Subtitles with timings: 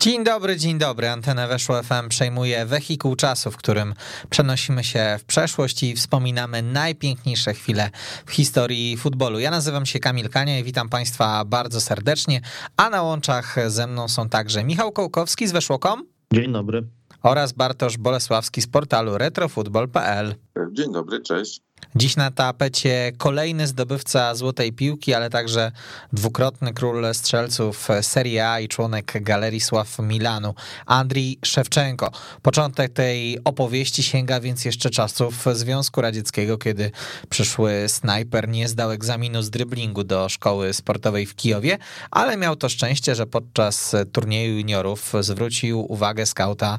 [0.00, 1.08] Dzień dobry, dzień dobry.
[1.08, 3.94] Antenę Weszło FM przejmuje wehikuł czasu, w którym
[4.30, 7.90] przenosimy się w przeszłość i wspominamy najpiękniejsze chwile
[8.26, 9.38] w historii futbolu.
[9.38, 12.40] Ja nazywam się Kamil Kania i witam Państwa bardzo serdecznie,
[12.76, 16.02] a na łączach ze mną są także Michał Kołkowski z Weszło.com
[16.34, 16.88] Dzień dobry.
[17.22, 20.34] oraz Bartosz Bolesławski z portalu retrofutbol.pl.
[20.72, 21.60] Dzień dobry, cześć.
[21.98, 25.72] Dziś na tapecie kolejny zdobywca złotej piłki, ale także
[26.12, 30.54] dwukrotny król strzelców Serie A i członek Galerii Sław Milanu,
[30.86, 32.10] Andrii Szewczenko.
[32.42, 36.90] Początek tej opowieści sięga więc jeszcze czasów Związku Radzieckiego, kiedy
[37.28, 41.78] przyszły snajper nie zdał egzaminu z dryblingu do szkoły sportowej w Kijowie,
[42.10, 46.78] ale miał to szczęście, że podczas turnieju juniorów zwrócił uwagę skauta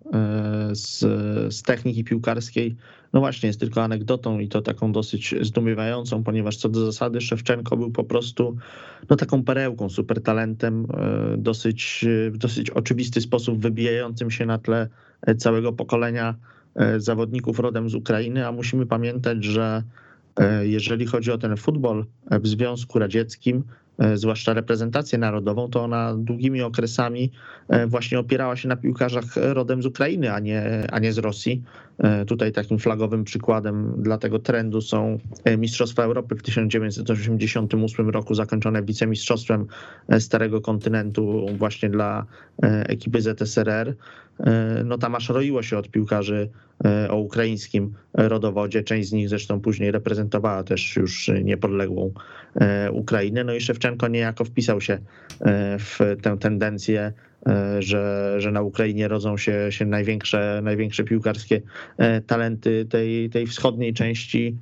[0.71, 0.99] z,
[1.53, 2.75] z techniki piłkarskiej,
[3.13, 7.77] no właśnie jest tylko anegdotą i to taką dosyć zdumiewającą, ponieważ co do zasady Szewczenko
[7.77, 8.57] był po prostu
[9.09, 14.89] no taką perełką, super talentem, e, dosyć, w dosyć oczywisty sposób wybijającym się na tle
[15.37, 16.35] całego pokolenia
[16.75, 19.83] e, zawodników rodem z Ukrainy, a musimy pamiętać, że
[20.63, 23.63] jeżeli chodzi o ten futbol w Związku Radzieckim,
[24.15, 27.31] zwłaszcza reprezentację narodową, to ona długimi okresami
[27.87, 31.63] właśnie opierała się na piłkarzach rodem z Ukrainy, a nie, a nie z Rosji.
[32.27, 35.19] Tutaj takim flagowym przykładem dla tego trendu są
[35.57, 39.67] Mistrzostwa Europy w 1988 roku, zakończone wicemistrzostwem
[40.19, 42.25] Starego Kontynentu właśnie dla
[42.63, 43.95] ekipy ZSRR.
[44.85, 46.49] No tam aż roiło się od piłkarzy
[47.09, 48.83] o ukraińskim rodowodzie.
[48.83, 52.13] Część z nich zresztą później reprezentowała też już niepodległą
[52.91, 53.43] Ukrainę.
[53.43, 54.99] No i Szewczenko niejako wpisał się
[55.79, 57.13] w tę tendencję
[57.79, 61.61] że, że na Ukrainie rodzą się, się największe, największe piłkarskie
[62.27, 64.57] talenty tej, tej wschodniej części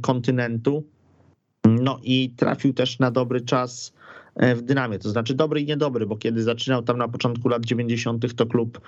[0.00, 0.84] kontynentu.
[1.64, 3.92] No i trafił też na dobry czas
[4.36, 8.34] w dynamie, to znaczy dobry i niedobry, bo kiedy zaczynał tam na początku lat 90.,
[8.34, 8.80] to klub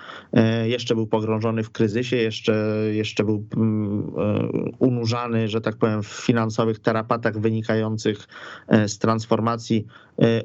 [0.65, 3.45] jeszcze był pogrążony w kryzysie, jeszcze, jeszcze był
[4.79, 8.27] unurzany, że tak powiem, w finansowych tarapatach wynikających
[8.87, 9.85] z transformacji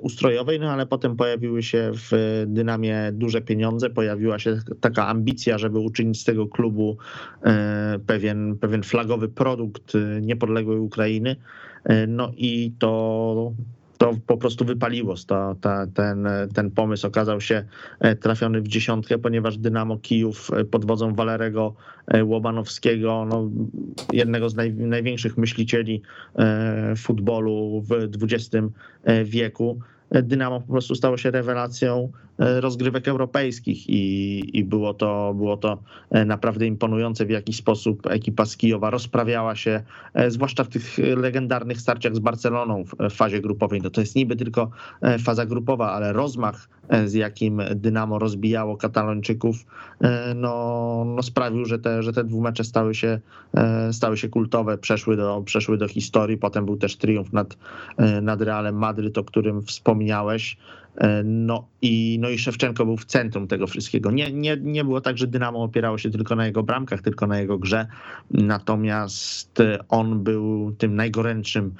[0.01, 5.79] ustrojowej, no ale potem pojawiły się w dynamie duże pieniądze, pojawiła się taka ambicja, żeby
[5.79, 6.97] uczynić z tego klubu
[8.07, 11.37] pewien, pewien flagowy produkt niepodległej Ukrainy.
[12.09, 13.53] No i to
[14.01, 15.15] to po prostu wypaliło.
[15.27, 17.65] To, ta, ten, ten pomysł okazał się
[18.21, 21.75] trafiony w dziesiątkę, ponieważ Dynamo Kijów pod wodzą Walerego
[22.25, 23.51] Łobanowskiego, no,
[24.13, 26.03] jednego z naj, największych myślicieli
[26.97, 27.93] futbolu w
[28.23, 28.67] XX
[29.25, 29.79] wieku,
[30.11, 32.13] Dynamo po prostu stało się rewelacją
[32.61, 35.79] rozgrywek europejskich i, i było, to, było to
[36.27, 39.83] naprawdę imponujące, w jaki sposób ekipa z Kijowa rozprawiała się,
[40.29, 43.81] zwłaszcza w tych legendarnych starciach z Barceloną w fazie grupowej.
[43.81, 44.71] No to jest niby tylko
[45.19, 46.69] faza grupowa, ale rozmach,
[47.07, 49.57] z jakim Dynamo rozbijało Katalończyków,
[50.35, 53.21] no, no sprawił, że te, że te dwumecze stały się,
[53.93, 56.37] stały się kultowe, przeszły do, przeszły do historii.
[56.37, 57.57] Potem był też triumf nad,
[58.23, 60.57] nad Realem Madryt, o którym wspomniałeś.
[61.25, 64.11] No i, no i Szewczenko był w centrum tego wszystkiego.
[64.11, 67.41] Nie, nie, nie było tak, że Dynamo opierało się tylko na jego bramkach, tylko na
[67.41, 67.87] jego grze,
[68.31, 69.59] natomiast
[69.89, 71.75] on był tym najgorętszym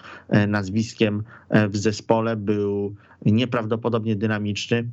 [0.49, 1.23] nazwiskiem
[1.69, 2.95] w zespole, był
[3.27, 4.89] nieprawdopodobnie dynamiczny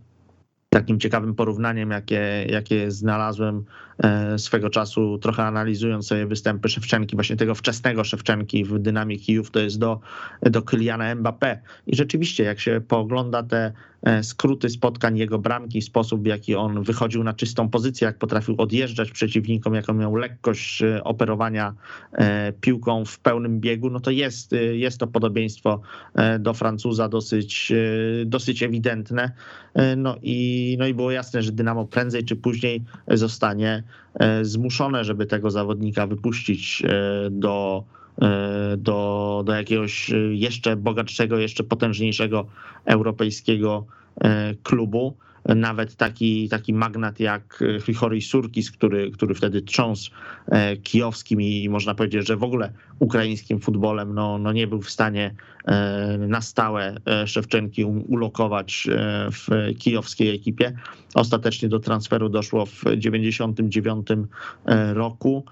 [0.78, 3.66] takim ciekawym porównaniem, jakie, jakie znalazłem
[4.04, 9.52] e, swego czasu, trochę analizując sobie występy Szewczenki, właśnie tego wczesnego Szewczenki w Dynamie Kijów,
[9.52, 10.00] to jest do,
[10.42, 11.58] do Kyliana Mbappé.
[11.88, 13.72] I rzeczywiście, jak się poogląda te
[14.04, 18.56] e, skróty spotkań, jego bramki, sposób w jaki on wychodził na czystą pozycję, jak potrafił
[18.58, 21.74] odjeżdżać przeciwnikom, jaką miał lekkość e, operowania
[22.62, 25.82] piłką w pełnym biegu, no to jest, jest to podobieństwo
[26.40, 27.74] do Francuza dosyć,
[28.26, 29.32] dosyć ewidentne.
[29.98, 33.84] No i, no i było jasne, że Dynamo prędzej czy później zostanie
[34.14, 37.84] e, zmuszone, żeby tego zawodnika wypuścić e, do,
[38.22, 42.48] e, do, do jakiegoś jeszcze bogatszego, jeszcze potężniejszego
[42.86, 43.86] europejskiego
[44.64, 45.18] klubu
[45.56, 50.12] nawet taki, taki magnat jak Hrihory Surkis, który, który wtedy trząsł
[50.48, 54.90] e, kijowskim i można powiedzieć, że w ogóle ukraińskim futbolem no, no nie był w
[54.90, 55.36] stanie
[55.66, 58.88] e, na stałe e, Szewczenki ulokować
[59.32, 60.74] w kijowskiej ekipie.
[61.14, 64.08] Ostatecznie do transferu doszło w 1999
[64.94, 65.46] roku.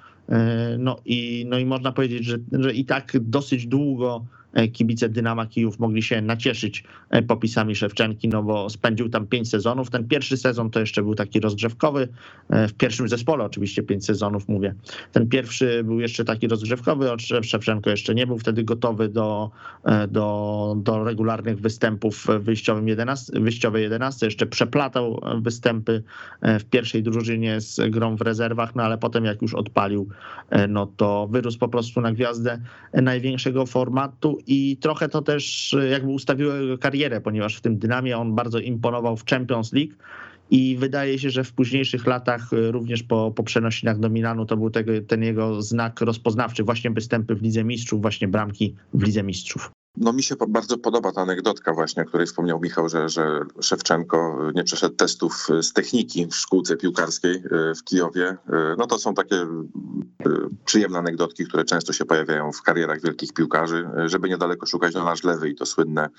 [0.80, 5.46] No i, no i można powiedzieć, że, że i tak dosyć długo E, kibice Dynama
[5.46, 9.90] Kijów mogli się nacieszyć e, popisami Szewczenki, no bo spędził tam pięć sezonów.
[9.90, 12.08] Ten pierwszy sezon to jeszcze był taki rozgrzewkowy,
[12.50, 14.76] e, w pierwszym zespole oczywiście pięć sezonów mówię.
[15.12, 17.08] Ten pierwszy był jeszcze taki rozgrzewkowy,
[17.42, 19.52] Szewczenko jeszcze nie był wtedy gotowy do,
[20.08, 26.04] do, do regularnych występów w wyjściowym 11, wyjściowej 11, jeszcze przeplatał występy
[26.42, 30.10] w pierwszej drużynie z grą w rezerwach, no ale potem jak już odpalił,
[30.70, 32.60] no to wyrósł po prostu na gwiazdę
[32.94, 38.18] największego formatu i trochę to też e, jakby ustawiło jego karierę, ponieważ w tym dynamie
[38.18, 39.94] on bardzo imponował w Champions League
[40.52, 44.58] i wydaje się, że w późniejszych latach, e, również po, po przenosinach do Milanu, to
[44.58, 49.24] był tego, ten jego znak rozpoznawczy, właśnie występy w Lidze Mistrzów, właśnie bramki w Lidze
[49.24, 49.72] Mistrzów.
[49.98, 54.40] No mi się bardzo podoba ta anegdotka właśnie, o której wspomniał Michał, że, że Szewczenko
[54.56, 58.38] nie przeszedł testów z techniki w szkółce piłkarskiej e, w Kijowie.
[58.78, 59.48] No to są takie
[60.66, 65.24] przyjemne anegdotki, które często się pojawiają w karierach wielkich piłkarzy, żeby niedaleko szukać na nasz
[65.24, 66.10] lewy i to słynne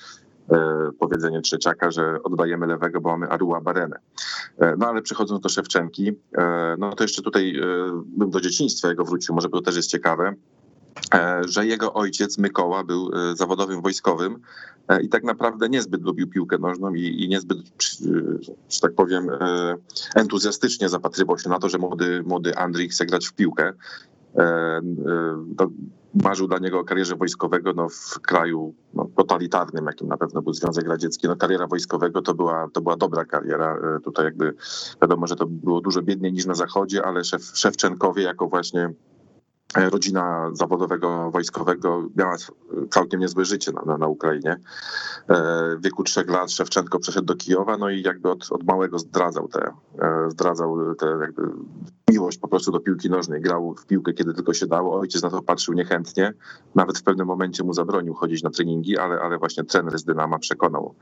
[0.98, 3.98] powiedzenie Trzeciaka, że oddajemy lewego, bo mamy Arua Barenę.
[4.78, 6.12] No ale przechodząc do Szewczenki,
[6.78, 7.60] no to jeszcze tutaj
[8.04, 10.34] bym do dzieciństwa jego wrócił, może to też jest ciekawe.
[11.14, 14.38] E, że jego ojciec Mykoła był e, zawodowym wojskowym
[14.88, 17.58] e, i tak naprawdę niezbyt lubił piłkę nożną i, i niezbyt,
[18.68, 19.28] że tak powiem,
[20.14, 23.72] entuzjastycznie zapatrywał się na to, że młody, młody Andrzej chce grać w piłkę.
[26.24, 30.54] Marzył dla niego o karierze wojskowego no, w kraju no, totalitarnym, jakim na pewno był
[30.54, 31.28] Związek Radziecki.
[31.28, 33.78] No, kariera wojskowego to była, to była dobra kariera.
[34.04, 34.54] Tutaj jakby
[35.02, 38.90] wiadomo, że to było dużo biedniej niż na Zachodzie, ale szef, Szewczenkowie jako właśnie
[39.74, 42.36] rodzina zawodowego wojskowego miała
[42.90, 44.50] całkiem niezłe życie na, na, na Ukrainie.
[44.50, 44.56] E,
[45.76, 49.48] w wieku trzech lat Szewczenko przeszedł do Kijowa, no i jakby od, od małego zdradzał
[49.48, 51.42] te, e, zdradzał te jakby
[52.10, 53.40] miłość po prostu do piłki nożnej.
[53.40, 55.00] Grał w piłkę, kiedy tylko się dało.
[55.00, 56.32] Ojciec na to patrzył niechętnie.
[56.74, 60.38] Nawet w pewnym momencie mu zabronił chodzić na treningi, ale, ale właśnie trener z Dynama
[60.38, 60.94] przekonał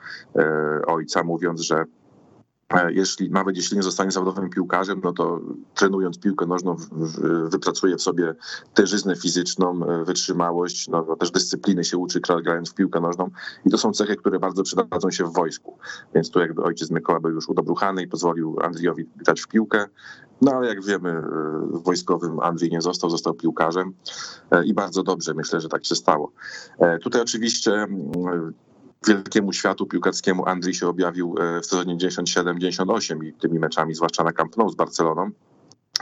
[0.87, 2.04] ojca, mówiąc, że E,
[2.89, 5.41] jeśli, nawet jeśli nie zostanie zawodowym piłkarzem, no to
[5.75, 6.77] trenując piłkę nożną
[7.49, 8.35] wypracuje w sobie
[8.75, 13.31] terzyznę fizyczną, e, wytrzymałość, no, no też dyscypliny się uczy grając w piłkę nożną
[13.67, 15.79] i to są cechy, które bardzo przydadzą się w wojsku.
[16.15, 19.87] Więc tu jakby ojciec Mykoła był już udobruchany i pozwolił Andriowi grać w piłkę.
[20.43, 21.23] No ale jak wiemy, e,
[21.71, 23.95] w wojskowym Andrzej nie został, został piłkarzem
[24.65, 26.33] i bardzo dobrze, myślę, że tak się stało.
[27.03, 27.87] Tutaj oczywiście
[29.07, 34.33] wielkiemu światu piłkarskiemu Andrzej się objawił e, w sezonie 97-98 i tymi meczami, zwłaszcza na
[34.33, 35.31] Camp Nou z Barceloną.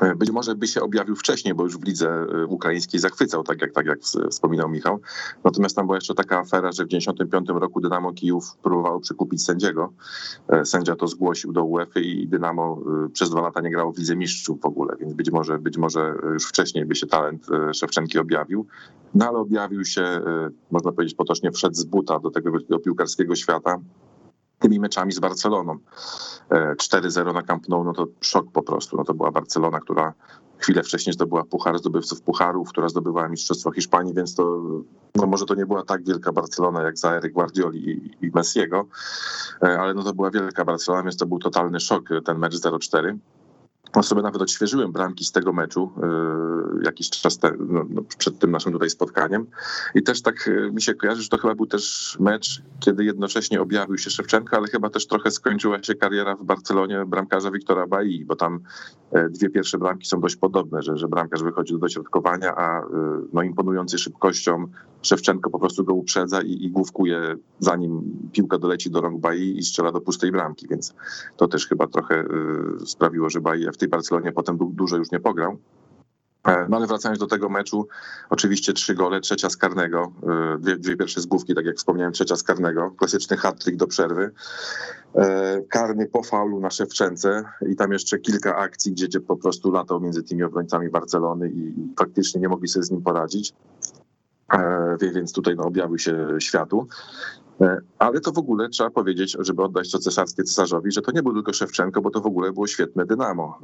[0.00, 3.60] E, być może by się objawił wcześniej, bo już w lidze e, ukraińskiej zachwycał, tak
[3.60, 5.00] jak, tak jak wspominał Michał.
[5.44, 9.92] Natomiast tam była jeszcze taka afera, że w 1995 roku Dynamo Kijów próbowało przekupić sędziego.
[10.48, 12.78] E, sędzia to zgłosił do UEFA i Dynamo
[13.12, 16.14] przez dwa lata nie grało w Lidze Mistrzów w ogóle, więc być może, być może
[16.32, 18.66] już wcześniej by się talent Szewczenki objawił.
[19.14, 20.20] No ale objawił się,
[20.70, 23.78] można powiedzieć potocznie, wszedł z buta do tego do piłkarskiego świata
[24.62, 25.78] tymi meczami z Barceloną.
[26.50, 28.96] 4-0 e, na Camp Nou, no to szok po prostu.
[28.96, 30.14] No to była Barcelona, która
[30.58, 34.60] chwilę wcześniej zdobyła puchar zdobywców pucharów, która zdobywała Mistrzostwo Hiszpanii, więc to
[35.14, 38.86] no może to nie była tak wielka Barcelona jak za ery Guardioli i, i Messiego,
[39.62, 43.16] e, ale no to była wielka Barcelona, więc to był totalny szok ten mecz 0-4.
[43.96, 45.92] No sobie nawet odświeżyłem bramki z tego meczu
[46.76, 49.46] yy, jakiś czas te, no, no, przed tym naszym tutaj spotkaniem.
[49.94, 53.60] I też tak yy, mi się kojarzy, że to chyba był też mecz, kiedy jednocześnie
[53.60, 58.24] objawił się Szewczenko, ale chyba też trochę skończyła się kariera w Barcelonie bramkarza Wiktora Bai,
[58.24, 58.60] bo tam
[59.12, 62.82] yy, dwie pierwsze bramki są dość podobne, że, że bramkarz wychodzi do dośrodkowania, a
[63.32, 64.66] no, imponujący szybkością
[65.02, 69.62] Szewczenko po prostu go uprzedza i, i główkuje zanim piłka doleci do rąk Bai i
[69.62, 70.94] strzela do pustej bramki, więc
[71.36, 72.24] to też chyba trochę
[72.86, 75.58] sprawiło, że Bai w tej Barcelonie potem du- dużo już nie pograł.
[76.48, 77.88] E, No ale wracając do tego meczu,
[78.30, 80.12] oczywiście trzy gole, trzecia z karnego,
[80.54, 83.86] e, dwie, dwie pierwsze z główki, tak jak wspomniałem, trzecia z karnego, klasyczny hat-trick do
[83.86, 84.30] przerwy.
[85.14, 89.70] E, Karny po faulu na Szewczence i tam jeszcze kilka akcji, gdzie, gdzie po prostu
[89.72, 93.54] latał między tymi obrońcami Barcelony i, faktycznie nie mogli sobie z nim poradzić.
[95.14, 96.86] Więc tutaj no, objawił się światu.
[97.62, 101.22] E, Ale to w ogóle trzeba powiedzieć, żeby oddać to cesarskie cesarzowi, że to nie
[101.22, 103.58] był tylko Szewczenko, bo to w ogóle było świetne dynamo.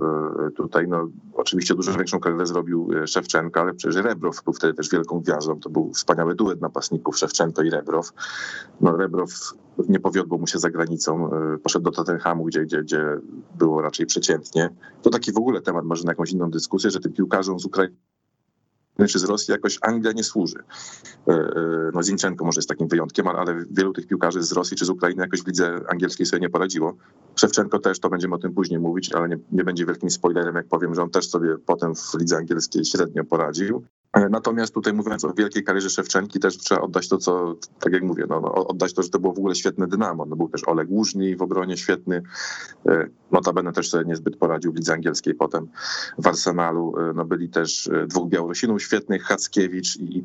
[0.46, 4.74] E, Tutaj no, oczywiście dużo większą karierę zrobił e, Szewczenko, ale przecież Rebrow był wtedy
[4.74, 5.60] też wielką gwiazdą.
[5.60, 8.12] To był wspaniały duet napastników Szewczenko i Rebrow.
[8.80, 9.30] No, Rebrow
[9.88, 11.30] nie powiodło mu się za granicą,
[11.62, 13.04] poszedł do Tottenhamu, gdzie, gdzie, gdzie
[13.58, 14.70] było raczej przeciętnie.
[15.02, 17.96] To taki w ogóle temat może na jakąś inną dyskusję, że tym piłkarzom z Ukrainy
[19.06, 20.58] czy z Rosji jakoś Anglia nie służy.
[21.28, 24.84] E, e, No Zinchenko może jest takim wyjątkiem, ale- wielu tych piłkarzy z Rosji czy
[24.84, 26.96] z Ukrainy jakoś w lidze angielskiej sobie nie poradziło.
[27.36, 30.66] Szewczenko też, to będziemy o tym później mówić, ale nie, nie będzie wielkim spoilerem, jak
[30.66, 33.84] powiem, że on też sobie potem w lidze angielskiej średnio poradził.
[34.12, 38.02] E, Natomiast tutaj mówiąc o wielkiej karierze Szewczenki, też trzeba oddać to, co, tak jak
[38.02, 40.26] mówię, no, no, oddać to, że to było w ogóle świetne dynamo.
[40.26, 42.22] No, był też Oleg Łużny w obronie świetny.
[42.88, 45.68] E, Notabene też sobie niezbyt poradził w lidze angielskiej potem
[46.18, 46.94] w Arsenalu.
[46.98, 50.24] E, No, byli też dwóch Białorusinów świetnych, Hackiewicz i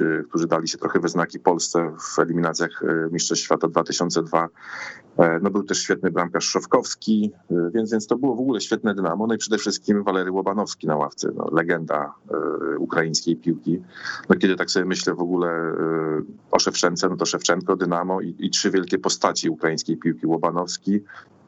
[0.00, 4.48] e, którzy dali się trochę we znaki Polsce w eliminacjach Mistrzostw Świata 2002.
[5.18, 8.94] E, No, był też świetny bramkarz Szowkowski, e, więc, więc to było w ogóle świetne
[8.94, 9.26] dynamo.
[9.26, 13.82] No i przede wszystkim Walery Łobanowski na ławce, no, legenda e, ukraińskiej piłki.
[14.28, 15.72] No, kiedy tak sobie myślę w ogóle
[16.50, 21.00] o Szewczence, no to Szewczenko, Dynamo i, i trzy wielkie postaci ukraińskiej piłki, Łobanowski,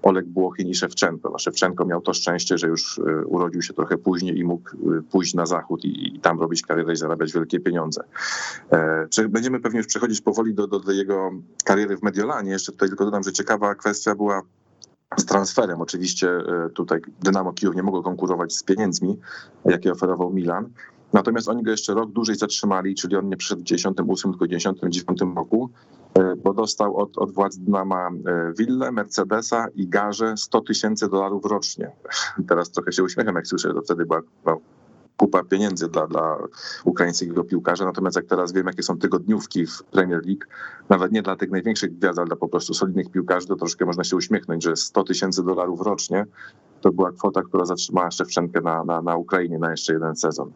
[0.04, 1.30] Oleg Błochin i Szewczenko.
[1.30, 5.02] No, Szewczenko miał to szczęście, że już e, urodził się trochę później i mógł e,
[5.02, 8.04] pójść na zachód i, i tam robić karierę i zarabiać wielkie pieniądze.
[8.72, 11.30] E, Będziemy pewnie już przechodzić powoli do, do, do jego
[11.64, 12.50] kariery w Mediolanie.
[12.50, 14.42] Jeszcze tutaj tylko dodam, że ciekawa kwestia była
[15.16, 15.80] z transferem.
[15.80, 16.28] Oczywiście
[16.74, 19.18] tutaj Dynamo Kijów nie mogło konkurować z pieniędzmi,
[19.64, 20.70] jakie oferował Milan.
[21.12, 24.48] Natomiast oni go jeszcze rok dłużej zatrzymali, czyli on nie przyszedł w 98, tylko w
[24.48, 25.70] 99 roku,
[26.36, 31.90] bo dostał od, od władz Dynama e, willę, Mercedesa i garze 100 tysięcy dolarów rocznie.
[32.48, 34.22] Teraz trochę się uśmiecham, jak słyszę, że wtedy była
[35.16, 36.38] kupa pieniędzy dla, dla
[36.84, 37.84] ukraińskiego piłkarza.
[37.84, 40.44] Natomiast jak teraz wiem, jakie są tygodniówki w Premier League,
[40.88, 44.04] nawet nie dla tych największych gwiazd, ale dla po prostu solidnych piłkarzy, to troszkę można
[44.04, 46.26] się uśmiechnąć, że 100 tysięcy dolarów rocznie
[46.80, 50.52] to była kwota, która zatrzymała Szewczenkę na, na, na Ukrainie na jeszcze jeden sezon.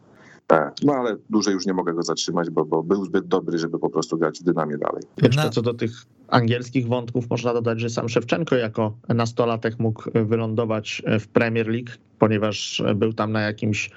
[0.52, 3.78] E, No ale dłużej już nie mogę go zatrzymać, bo, bo był zbyt dobry, żeby
[3.78, 5.02] po prostu grać w dynamie dalej.
[5.22, 5.90] Jeszcze co do tych
[6.28, 12.82] angielskich wątków, można dodać, że sam Szewczenko jako nastolatek mógł wylądować w Premier League, ponieważ
[12.96, 13.90] był tam na jakimś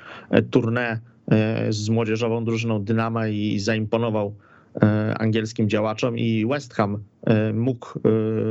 [0.52, 0.98] tournée
[1.32, 4.51] e, z młodzieżową drużyną Dynama i zaimponował e,
[5.20, 8.02] angielskim działaczom i West Ham e, mógł e,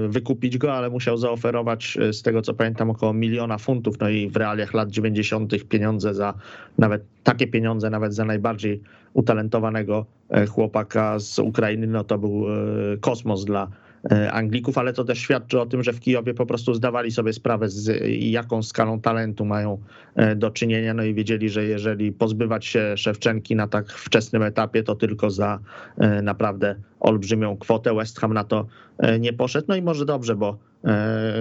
[0.08, 4.28] wykupić go, ale musiał zaoferować e, z tego co pamiętam około miliona funtów, no i
[4.28, 5.68] w realiach lat 90.
[5.68, 6.34] pieniądze za
[6.78, 8.80] nawet takie pieniądze, nawet za najbardziej
[9.12, 13.89] utalentowanego e, chłopaka z Ukrainy, no to był e, kosmos dla e,
[14.30, 17.68] Anglików, ale to też świadczy o tym, że w Kijowie po prostu zdawali sobie sprawę
[17.68, 19.78] z jaką skalą talentu mają
[20.14, 24.82] e, do czynienia, no i wiedzieli, że jeżeli pozbywać się Szewczenki na tak wczesnym etapie,
[24.82, 25.58] to tylko za
[25.98, 27.94] e, naprawdę olbrzymią kwotę.
[27.94, 28.66] West Ham na to
[28.98, 30.69] e, nie poszedł, no i może dobrze, bo e,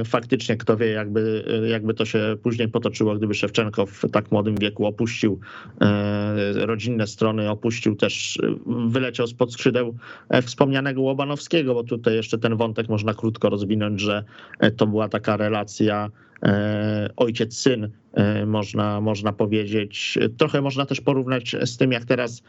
[0.05, 4.85] faktycznie kto wie, jakby, jakby to się później potoczyło, gdyby Szewczenko w tak młodym wieku
[4.85, 5.39] opuścił
[5.81, 8.55] e, rodzinne strony, opuścił też, e,
[8.89, 9.95] wyleciał spod skrzydeł
[10.29, 14.23] e, wspomnianego Łobanowskiego, bo tutaj jeszcze ten wątek można krótko rozwinąć, że
[14.59, 16.09] e, to była taka relacja
[16.43, 20.19] e, ojciec-syn, e, można, można powiedzieć.
[20.37, 22.43] Trochę można też porównać z tym, jak teraz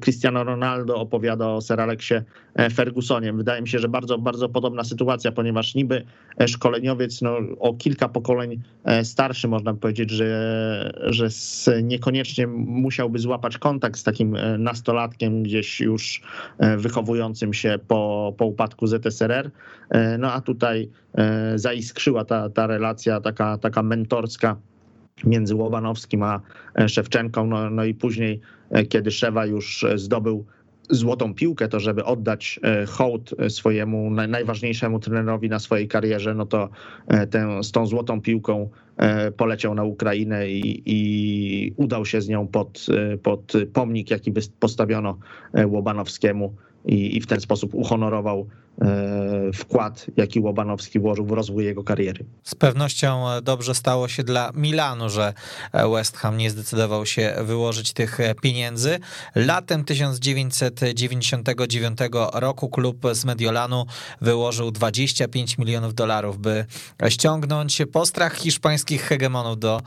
[0.00, 2.14] Cristiano Ronaldo opowiada o Sir Aleksie
[2.54, 3.32] e, Fergusonie.
[3.32, 6.04] Wydaje mi się, że bardzo, bardzo podobna sytuacja, ponieważ niby
[6.46, 8.62] szkoleniowiec no, o kilka pokoleń
[9.02, 11.28] starszy, można powiedzieć, że, że
[11.82, 16.22] niekoniecznie musiałby złapać kontakt z takim nastolatkiem gdzieś już
[16.78, 19.50] wychowującym się po, po upadku ZSRR.
[20.18, 20.90] No a tutaj
[21.54, 24.56] zaiskrzyła ta, ta relacja taka, taka mentorska
[25.24, 26.40] między Łobanowskim a
[26.74, 27.46] e, Szewczenką.
[27.46, 28.40] No, no i później,
[28.70, 30.44] e, kiedy Szewa już e, zdobył
[30.90, 36.68] złotą piłkę, to żeby oddać hołd swojemu najważniejszemu trenerowi na swojej karierze, no to
[37.30, 38.68] tę, z tą złotą piłką
[39.36, 42.86] poleciał na Ukrainę i, i udał się z nią pod,
[43.22, 45.18] pod pomnik, jaki postawiono
[45.66, 46.54] Łobanowskiemu
[46.86, 48.63] i, i w ten sposób uhonorował E,
[49.54, 52.24] wkład, jaki Łobanowski włożył w rozwój jego kariery.
[52.42, 55.34] Z pewnością dobrze stało się dla Milanu, że
[55.92, 58.98] West Ham nie zdecydował się wyłożyć tych pieniędzy.
[59.34, 61.98] Latem 1999
[62.32, 63.86] roku klub z Mediolanu
[64.20, 66.66] wyłożył 25 milionów dolarów, by
[67.08, 69.80] ściągnąć postrach hiszpańskich hegemonów do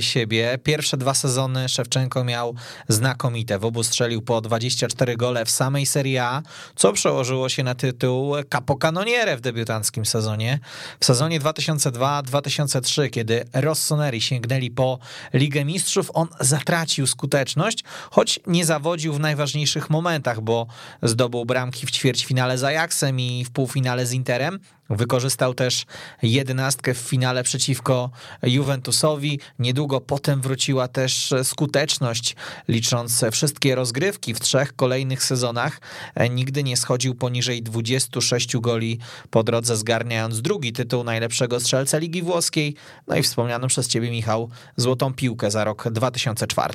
[0.00, 0.58] siebie.
[0.62, 2.54] Pierwsze dwa sezony Szewczenko miał
[2.88, 3.58] znakomite.
[3.58, 6.42] W obu strzelił po 24 gole w samej Serie A,
[6.76, 10.58] co przełożyło się na tytuł capocanoniere w debiutanckim sezonie.
[11.00, 14.98] W sezonie 2002-2003, kiedy Rossoneri sięgnęli po
[15.34, 20.66] Ligę Mistrzów, on zatracił skuteczność, choć nie zawodził w najważniejszych momentach, bo
[21.02, 24.58] zdobył bramki w ćwierćfinale z Ajaxem i w półfinale z Interem,
[24.90, 25.86] Wykorzystał też
[26.22, 28.10] jedenastkę w finale przeciwko
[28.42, 29.40] Juventusowi.
[29.58, 32.36] Niedługo potem wróciła też skuteczność,
[32.68, 35.80] licząc wszystkie rozgrywki w trzech kolejnych sezonach.
[36.30, 37.62] Nigdy nie schodził poniżej
[38.12, 38.98] 26 goli
[39.30, 42.74] po drodze, zgarniając drugi tytuł najlepszego strzelca Ligi Włoskiej.
[43.08, 46.74] No i wspomniano przez ciebie, Michał, złotą piłkę za rok 2004.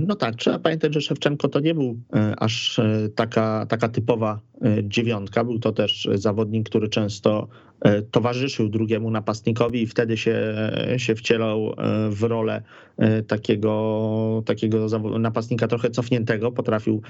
[0.00, 4.40] No tak, trzeba pamiętać, że Szewczenko to nie był e, aż e, taka, taka typowa
[4.62, 5.44] e, dziewiątka.
[5.44, 7.69] Był to też zawodnik, który często E,
[8.10, 10.54] towarzyszył drugiemu napastnikowi i wtedy się,
[10.96, 12.62] się wcielał e, w rolę
[12.96, 14.86] e, takiego, takiego
[15.18, 16.52] napastnika trochę cofniętego.
[16.52, 17.02] Potrafił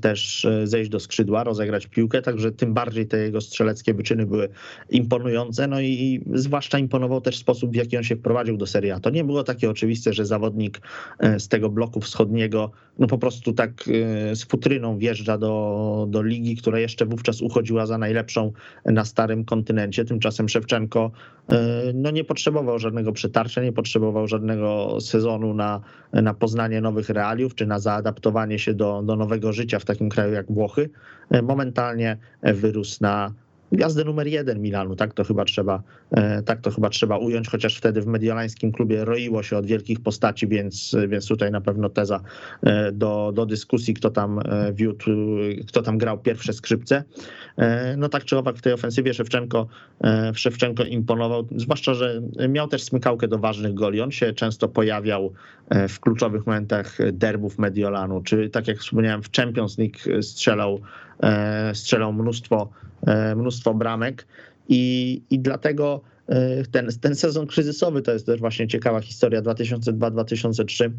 [0.00, 4.48] też zejść do skrzydła, rozegrać piłkę, także tym bardziej te jego strzeleckie wyczyny były
[4.90, 5.66] imponujące.
[5.66, 9.00] No i zwłaszcza imponował też sposób, w jaki on się wprowadził do Serii A.
[9.00, 10.80] To nie było takie oczywiste, że zawodnik
[11.38, 13.84] z tego bloku wschodniego no po prostu tak
[14.34, 18.52] z futryną wjeżdża do, do ligi, która jeszcze wówczas uchodziła za najlepszą
[18.84, 21.10] na starym kontynencie Tymczasem Szewczenko
[21.48, 21.56] e,
[21.94, 25.80] no, nie potrzebował żadnego przetarcia, nie potrzebował żadnego sezonu na,
[26.12, 30.32] na poznanie nowych realiów czy na zaadaptowanie się do, do nowego życia w takim kraju
[30.32, 30.90] jak Włochy.
[31.30, 33.32] E, momentalnie wyrósł na
[33.74, 37.76] gwiazdę numer jeden Milanu, tak to chyba trzeba, e, tak to chyba trzeba ująć, chociaż
[37.76, 42.20] wtedy w mediolańskim klubie roiło się od wielkich postaci, więc, więc tutaj na pewno teza
[42.62, 45.04] e, do, do dyskusji, kto tam e, wiódł,
[45.68, 47.04] kto tam grał pierwsze skrzypce.
[47.96, 49.66] No tak czy owak w tej ofensywie Szewczenko,
[50.34, 54.00] Szewczenko imponował, zwłaszcza, że miał też smykałkę do ważnych goli.
[54.00, 55.32] On się często pojawiał
[55.88, 60.80] w kluczowych momentach derbów Mediolanu, czy tak jak wspomniałem w Champions League strzelał,
[61.72, 62.70] strzelał mnóstwo
[63.06, 64.26] E, mnóstwo bramek.
[64.68, 69.42] I, i dlatego e, ten, ten sezon kryzysowy to jest też właśnie ciekawa historia.
[69.42, 70.90] 2002-2003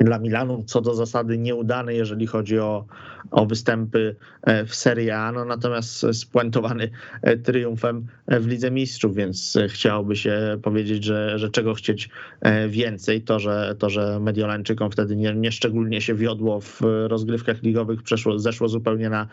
[0.00, 2.84] dla Milanu, co do zasady nieudany, jeżeli chodzi o,
[3.30, 6.90] o występy e, w Serie A, no natomiast spuentowany
[7.22, 12.08] e, triumfem w Lidze Mistrzów, więc chciałoby się powiedzieć, że, że czego chcieć
[12.40, 13.22] e, więcej.
[13.22, 18.38] To, że, to, że Mediolańczykom wtedy nie, nie szczególnie się wiodło w rozgrywkach ligowych, przeszło,
[18.38, 19.26] zeszło zupełnie na,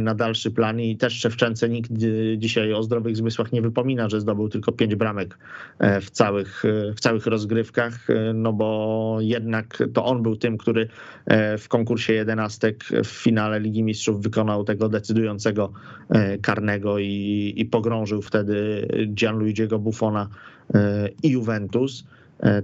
[0.00, 0.80] na dalszy plan.
[0.80, 1.90] I też Szewczence nikt
[2.36, 5.38] dzisiaj o zdrowych zmysłach nie wypomina, że zdobył tylko pięć bramek
[5.80, 6.62] w całych,
[6.96, 10.88] w całych rozgrywkach, no bo jednak to on był tym, który
[11.26, 15.72] e, w konkursie jedenastek w finale Ligi Mistrzów wykonał tego decydującego
[16.08, 20.28] e, karnego i, i pogrążył wtedy Gianluigiego Buffona
[20.74, 22.04] e, i Juventus.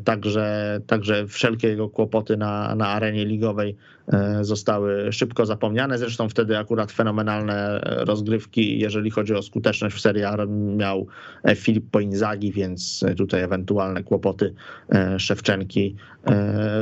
[0.04, 3.76] Także, także wszelkie jego kłopoty na, na arenie ligowej
[4.40, 5.98] zostały szybko zapomniane.
[5.98, 11.06] Zresztą wtedy akurat fenomenalne rozgrywki, jeżeli chodzi o skuteczność w Serie A, miał
[11.56, 14.54] Filippo Inzaghi, więc tutaj ewentualne kłopoty
[15.18, 15.96] Szewczenki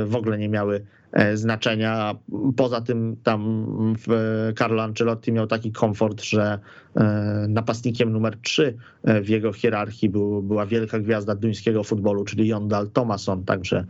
[0.05, 1.02] w ogóle nie miały E,
[1.33, 2.15] znaczenia.
[2.57, 3.65] Poza tym tam
[4.57, 6.59] Carlo Ancelotti miał taki komfort, że
[6.95, 12.47] e, napastnikiem numer 3 e, w jego hierarchii był, była wielka gwiazda duńskiego futbolu, czyli
[12.47, 13.85] Jondal Thomason, także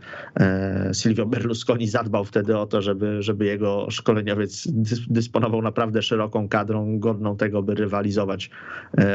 [0.92, 4.68] Silvio Berlusconi zadbał wtedy o to, żeby, żeby jego szkoleniowiec
[5.08, 8.50] dysponował naprawdę szeroką kadrą, godną tego, by rywalizować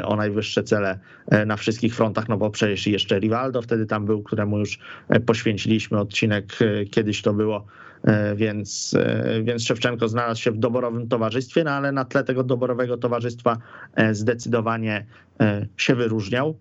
[0.03, 0.99] o najwyższe cele
[1.45, 4.79] na wszystkich frontach, no bo przecież jeszcze Rivaldo wtedy tam był, któremu już
[5.25, 6.57] poświęciliśmy odcinek,
[6.91, 7.65] kiedyś to było,
[7.98, 7.98] E,
[8.35, 12.97] więc, e, więc Szewczenko znalazł się w doborowym towarzystwie, no ale na tle tego doborowego
[12.97, 13.57] towarzystwa
[13.95, 15.05] e, zdecydowanie
[15.77, 16.55] się wyróżniał.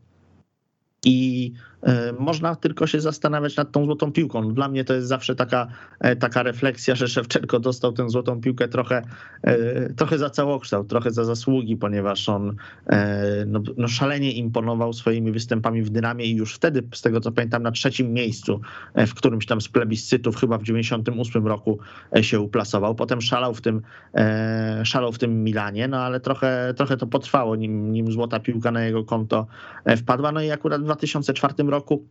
[1.05, 1.78] I e,
[2.19, 4.55] można tylko się zastanawiać nad tą złotą piłką.
[4.55, 5.67] Dla mnie to jest zawsze taka,
[6.01, 9.03] e, taka refleksja, że Szewczenko dostał tę złotą piłkę trochę,
[9.43, 15.33] e, trochę za całokształt, trochę za zasługi, ponieważ on e, no, no szalenie imponował swoimi
[15.33, 18.61] występami w Dynamie i już wtedy, z tego co pamiętam, na trzecim miejscu
[18.95, 21.79] e, w którymś tam z plebiscytów, chyba w 98 roku
[22.17, 22.95] e, się uplasował.
[22.95, 23.83] Potem szalał w tym,
[24.15, 28.71] e, szalał w tym Milanie, no ale trochę, trochę to potrwało, nim, nim złota piłka
[28.71, 29.47] na jego konto
[29.85, 30.33] e, wpadła.
[30.33, 32.07] No i akurat w 2004 roku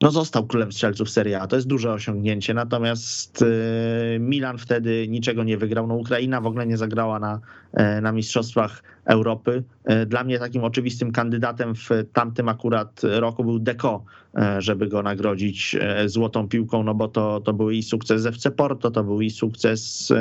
[0.00, 1.46] no został królem strzelców Serie A.
[1.46, 5.86] To jest duże osiągnięcie, natomiast e, Milan wtedy niczego nie wygrał.
[5.86, 7.40] No Ukraina w ogóle nie zagrała na,
[7.72, 9.62] e, na Mistrzostwach Europy.
[9.84, 14.04] E, Dla mnie takim oczywistym kandydatem w tamtym akurat roku był Deco,
[14.38, 18.26] e, żeby go nagrodzić e, złotą piłką, no bo to, to był i sukces z
[18.26, 20.12] FC Porto, to był i sukces,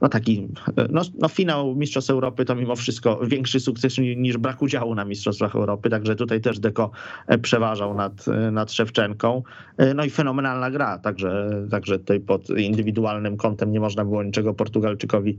[0.00, 0.48] no taki,
[0.90, 5.04] no, no finał Mistrzostw Europy to mimo wszystko większy sukces ni- niż brak udziału na
[5.04, 6.90] Mistrzostwach Europy, także tutaj też Deco
[7.42, 9.42] przeważał nad, nad Szewczenką.
[9.94, 15.38] No i fenomenalna gra, także, także tutaj pod indywidualnym kątem nie można było niczego Portugalczykowi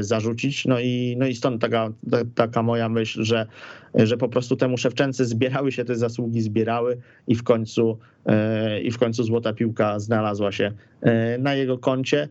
[0.00, 0.64] zarzucić.
[0.66, 1.92] No i, no i stąd taka, ta,
[2.34, 3.46] taka moja myśl, że,
[3.94, 8.90] że po prostu temu Szewczence zbierały się te zasługi, zbierały i w końcu, e, i
[8.90, 12.28] w końcu złota piłka znalazła się e, na jego koncie.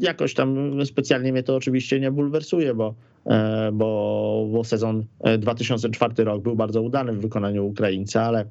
[0.00, 2.94] Jakoś tam specjalnie mnie to oczywiście nie bulwersuje, bo,
[3.26, 8.44] e, bo, bo sezon e, 2004 rok był bardzo udany w wykonaniu Ukraińca, ale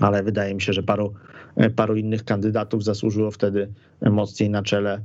[0.00, 1.14] ale wydaje mi się, że paru,
[1.76, 3.68] paru innych kandydatów zasłużyło wtedy
[4.10, 5.00] mocniej na czele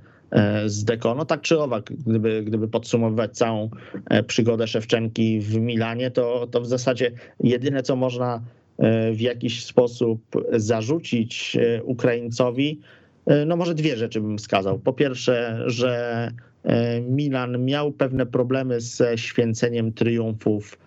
[0.66, 1.16] z Deko.
[1.16, 3.70] No tak czy owak, gdyby, gdyby podsumowywać całą
[4.10, 8.42] e, przygodę Szewczenki w Milanie, to, to w zasadzie jedyne, co można
[8.78, 12.82] e, w jakiś sposób zarzucić e, Ukraińcowi,
[13.26, 14.80] e, no może dwie rzeczy bym wskazał.
[14.80, 16.32] Po pierwsze, że
[16.64, 20.78] e, Milan miał pewne problemy ze święceniem triumfów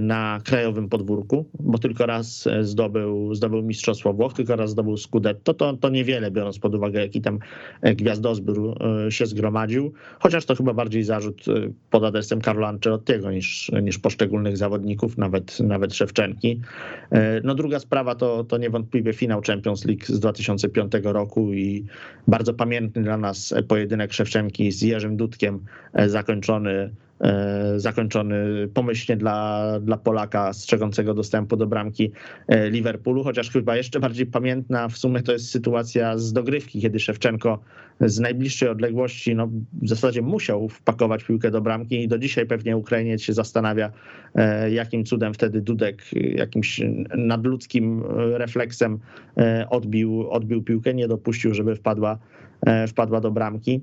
[0.00, 5.76] na krajowym podwórku, bo tylko raz zdobył, zdobył Mistrzostwo Włoch, tylko raz zdobył Scudetto, to,
[5.76, 7.38] to niewiele, biorąc pod uwagę, jaki tam
[7.82, 8.74] gwiazdozbiór
[9.06, 11.52] e, się zgromadził, chociaż to chyba bardziej zarzut e,
[11.90, 16.60] pod adresem Carlo Ancelottiego niż, niż poszczególnych zawodników, nawet, nawet Szewczenki.
[17.10, 21.84] E, No druga sprawa to, to niewątpliwie finał Champions League z 2005 roku i
[22.28, 26.90] bardzo pamiętny dla nas pojedynek Szewczenki z Jerzym Dudkiem, e, zakończony e,
[27.76, 32.12] zakończony pomyślnie dla, dla Polaka strzegącego dostępu do bramki
[32.48, 37.00] e, Liverpoolu, chociaż chyba jeszcze bardziej pamiętna w sumie to jest sytuacja z dogrywki, kiedy
[37.00, 37.58] Szewczenko
[38.00, 39.48] z najbliższej odległości no,
[39.82, 43.92] w zasadzie musiał wpakować piłkę do bramki i do dzisiaj pewnie Ukrainiec się zastanawia,
[44.34, 46.80] e, jakim cudem wtedy Dudek e, jakimś
[47.16, 48.98] nadludzkim e, refleksem
[49.36, 52.18] e, odbił, odbił piłkę, nie dopuścił, żeby wpadła,
[52.66, 53.80] e, wpadła do bramki.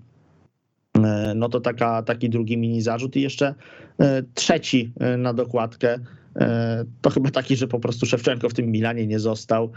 [1.06, 3.16] E, No to taka, taki drugi mini zarzut.
[3.16, 3.56] I jeszcze
[4.00, 6.00] e, trzeci e, na dokładkę
[7.02, 9.72] to chyba taki, że po prostu Szewczenko w tym Milanie nie został,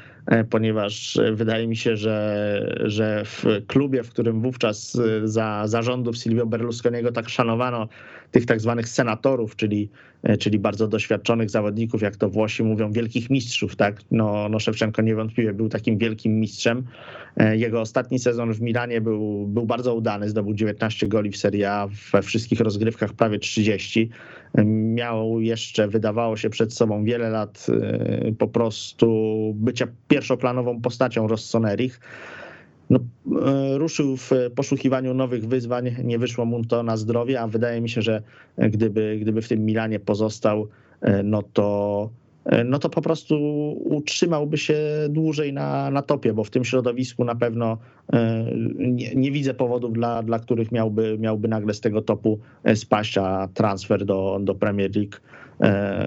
[0.51, 7.13] ponieważ wydaje mi się, że, że w klubie, w którym wówczas za zarządów Silvio Berlusconiego
[7.13, 7.89] tak szanowano
[8.31, 9.89] tych tak zwanych senatorów, czyli,
[10.23, 14.01] e, czyli bardzo doświadczonych zawodników, jak to Włosi mówią, wielkich mistrzów, tak?
[14.11, 16.85] No, no Szewczenko niewątpliwie był takim wielkim mistrzem.
[17.37, 21.73] E, Jego ostatni sezon w Milanie był, był bardzo udany, zdobył 19 goli w Serie
[21.73, 24.11] A, we wszystkich rozgrywkach prawie 30.
[24.55, 27.67] E, Miał jeszcze, wydawało się, przed sobą wiele lat
[28.39, 29.09] po prostu
[29.57, 32.01] bycia pierwszoplanową postacią Rossonerich.
[32.91, 37.81] No, e, ruszył w poszukiwaniu nowych wyzwań, nie wyszło mu to na zdrowie, a wydaje
[37.81, 38.23] mi się, że
[38.59, 40.69] gdyby, gdyby w tym Milanie pozostał,
[41.01, 42.11] e, no to,
[42.45, 43.37] e, no to po prostu
[43.85, 44.77] utrzymałby się
[45.11, 47.79] dłużej na, na topie, bo w tym środowisku na pewno
[48.13, 48.45] e,
[48.79, 53.19] nie, nie widzę powodów, dla, dla których miałby, miałby nagle z tego topu e, spaść,
[53.19, 55.48] a transfer do, do Premier League e,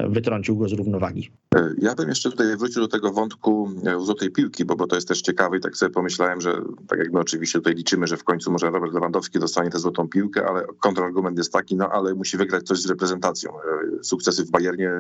[0.09, 1.31] wytrącił go z równowagi.
[1.55, 4.95] E, Ja bym jeszcze tutaj wrócił do tego wątku e, złotej piłki, bo, bo to
[4.95, 8.17] jest też ciekawe i tak sobie pomyślałem, że tak jak my oczywiście tutaj liczymy, że
[8.17, 12.15] w końcu może Robert Lewandowski dostanie tę złotą piłkę, ale kontrargument jest taki, no ale
[12.15, 13.51] musi wygrać coś z reprezentacją.
[13.51, 14.91] E, Sukcesy w Bayernie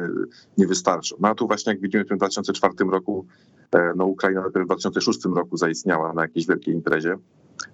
[0.57, 1.15] nie wystarczą.
[1.19, 3.25] No a tu właśnie jak widzimy w tym 2004 roku,
[3.75, 7.15] e, no Ukraina dopiero w 2006 roku zaistniała na jakiejś wielkiej imprezie.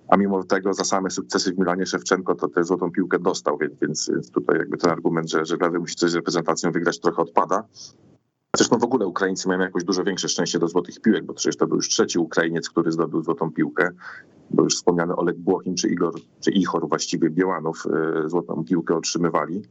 [0.08, 4.10] A mimo tego za same sukcesy w Milanie Szewczenko to tę złotą piłkę dostał, więc,
[4.10, 7.63] więc, tutaj jakby ten argument, że, że Lewy musi coś z reprezentacją wygrać trochę odpada.
[8.56, 11.67] Zresztą w ogóle Ukraińcy mają jakoś dużo większe szczęście do złotych piłek, bo przecież to
[11.67, 13.89] był już trzeci Ukrainiec, który zdobył złotą piłkę.
[14.50, 17.84] Był już wspomniany Oleg Błochin czy Igor, czy Ichor właściwie Białanów
[18.26, 19.62] e, złotą piłkę otrzymywali.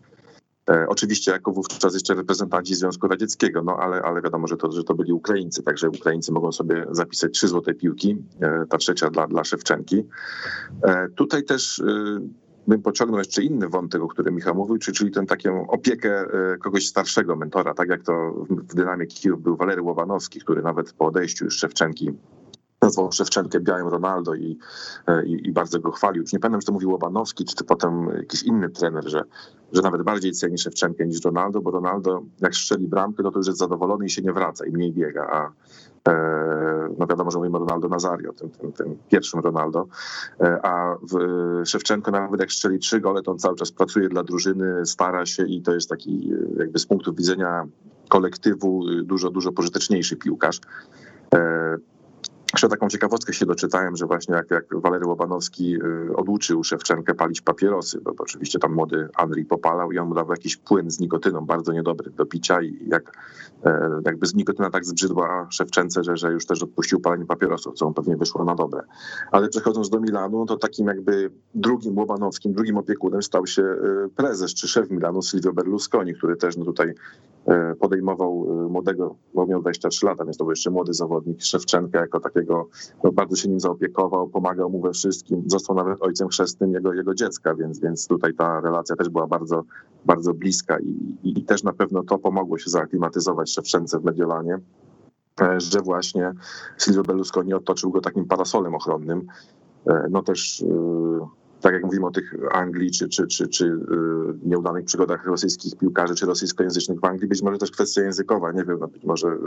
[0.70, 4.85] E, Oczywiście jako wówczas jeszcze reprezentanci Związku Radzieckiego, no ale, ale wiadomo, że to, że
[4.85, 9.26] to byli Ukraińcy, także Ukraińcy mogą sobie zapisać trzy złote piłki, e, ta trzecia dla,
[9.26, 10.05] dla Szewczenki.
[10.83, 11.83] E, Tutaj też
[12.68, 16.26] bym pociągnął jeszcze inny wątek, o którym Michał mówił, czyli, tę taką opiekę
[16.62, 21.07] kogoś starszego mentora, tak jak to w Dynamie Kijów był Walery Łowanowski, który nawet po
[21.07, 22.12] odejściu już Szewczenki
[22.87, 24.59] nazwał Szewczenkę białym Ronaldo i,
[25.07, 26.22] e, i, i, bardzo go chwalił.
[26.22, 29.22] Już nie pamiętam, czy to mówił Łobanowski, czy to potem jakiś inny trener, że,
[29.72, 33.46] że nawet bardziej ceni Szewczenkę niż Ronaldo, bo Ronaldo jak strzeli bramkę, no to już
[33.46, 35.53] jest zadowolony i się nie wraca i mniej biega, a
[36.11, 39.87] e, no wiadomo, że mówimy o Ronaldo Nazario, tym, tym, tym pierwszym Ronaldo,
[40.40, 41.16] e, a w
[41.68, 45.46] Szewczenko nawet jak strzeli trzy gole, to on cały czas pracuje dla drużyny, stara się
[45.46, 47.66] i to jest taki jakby z punktu widzenia
[48.09, 50.61] kolektywu dużo, dużo pożyteczniejszy piłkarz.
[52.56, 57.40] Jeszcze taką ciekawostkę się doczytałem, że właśnie jak, jak Walery Łobanowski y, oduczył Szewczenkę palić
[57.40, 61.72] papierosy, bo oczywiście tam młody Andrii popalał i on mu jakiś płyn z nikotyną, bardzo
[61.72, 63.12] niedobry do picia i jak
[63.64, 67.86] e, jakby z nikotyna tak zbrzydła Szewczence, że, że już też odpuścił palenie papierosów, co
[67.86, 68.82] on pewnie wyszło na dobre.
[69.32, 74.54] Ale przechodząc do Milanu, to takim jakby drugim Łobanowskim, drugim opiekunem stał się y, prezes
[74.54, 76.94] czy szef Milanu Silvio Berlusconi, który też no tutaj
[77.80, 82.20] podejmował y, młodego, bo miał 23 lata, więc to był jeszcze młody zawodnik, Szewczenkę jako
[82.20, 82.68] takiego
[83.04, 87.14] no, bardzo się nim zaopiekował, pomagał mu we wszystkim, został nawet ojcem chrzestnym jego, jego
[87.14, 89.64] dziecka, więc, więc tutaj ta relacja też była bardzo,
[90.04, 94.59] bardzo bliska i, i, i też na pewno to pomogło się zaaklimatyzować Szewczence w Mediolanie,
[95.40, 96.32] e, że właśnie
[96.78, 99.26] Silvio Berlusconi otoczył go takim parasolem ochronnym.
[99.87, 103.79] E, no też e, tak jak mówimy o tych Anglii, czy, czy, czy, czy y,
[104.42, 108.79] nieudanych przygodach rosyjskich piłkarzy, czy rosyjskojęzycznych w Anglii, być może też kwestia językowa, nie wiem,
[108.81, 109.38] no być może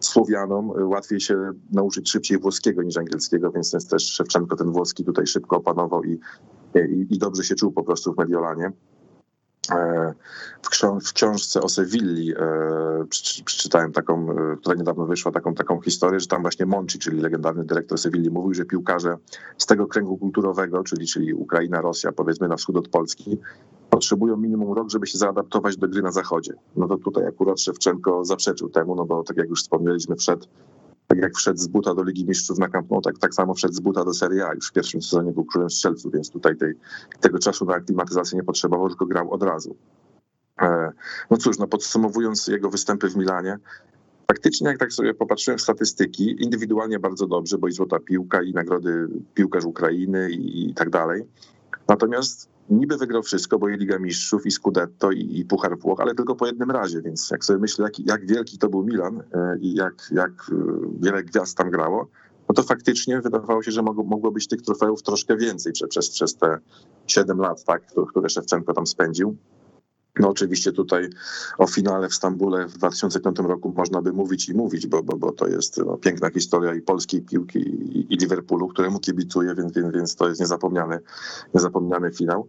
[0.00, 5.56] Słowianom łatwiej się nauczyć szybciej włoskiego niż angielskiego, więc też Szewczenko ten włoski tutaj szybko
[5.56, 6.20] opanował i,
[6.74, 8.72] i, i dobrze się czuł po prostu w Mediolanie.
[9.70, 10.14] E,
[10.62, 13.04] w, książ w książce o Sewilli e,
[13.44, 17.64] przeczytałem taką, e, która niedawno wyszła, taką, taką historię, że tam właśnie Monci, czyli legendarny
[17.64, 19.16] dyrektor Sewilli, mówił, że piłkarze
[19.58, 23.38] z tego kręgu kulturowego, czyli, czyli Ukraina, Rosja, powiedzmy na wschód od Polski,
[23.90, 26.52] potrzebują minimum rok, żeby się zaadaptować do gry na zachodzie.
[26.76, 30.46] No to tutaj akurat Szewczenko zaprzeczył temu, no bo tak jak już wspomnieliśmy, wszedł
[31.16, 33.74] tak jak wszedł z buta do Ligi Mistrzów na Camp Nou, tak, tak samo wszedł
[33.74, 34.54] z buta do Serie A.
[34.54, 36.74] Już w pierwszym sezonie był królem strzelców, więc tutaj tej,
[37.20, 39.76] tego czasu na aklimatyzację nie potrzebował, tylko grał od razu.
[40.60, 40.92] E,
[41.30, 43.58] no cóż, no podsumowując jego występy w Milanie,
[44.28, 48.52] faktycznie jak tak sobie popatrzyłem w statystyki, indywidualnie bardzo dobrze, bo i złota piłka, i
[48.52, 51.22] nagrody piłkarz Ukrainy i, i tak dalej.
[51.88, 56.14] Natomiast niby wygrał wszystko, bo i Liga Mistrzów, i Scudetto, i, i Puchar Włoch, ale
[56.14, 59.58] tylko po jednym razie, więc jak sobie myślę, jak, jak wielki to był Milan e,
[59.60, 60.54] i jak, jak e,
[61.00, 62.08] wiele gwiazd tam grało,
[62.48, 66.36] no to faktycznie wydawało się, że mogło, mogło być tych trofeów troszkę więcej przez, przez
[66.36, 66.58] te
[67.06, 69.36] 7 lat, tak, które Szewczenko tam spędził.
[70.20, 71.10] No oczywiście tutaj
[71.58, 75.32] o finale w Stambule w 2005 roku można by mówić i mówić, bo, bo, bo
[75.32, 79.94] to jest no, piękna historia i polskiej piłki i, i Liverpoolu, któremu kibicuję, więc, więc,
[79.94, 80.98] więc to jest niezapomniany,
[81.54, 82.48] niezapomniany finał.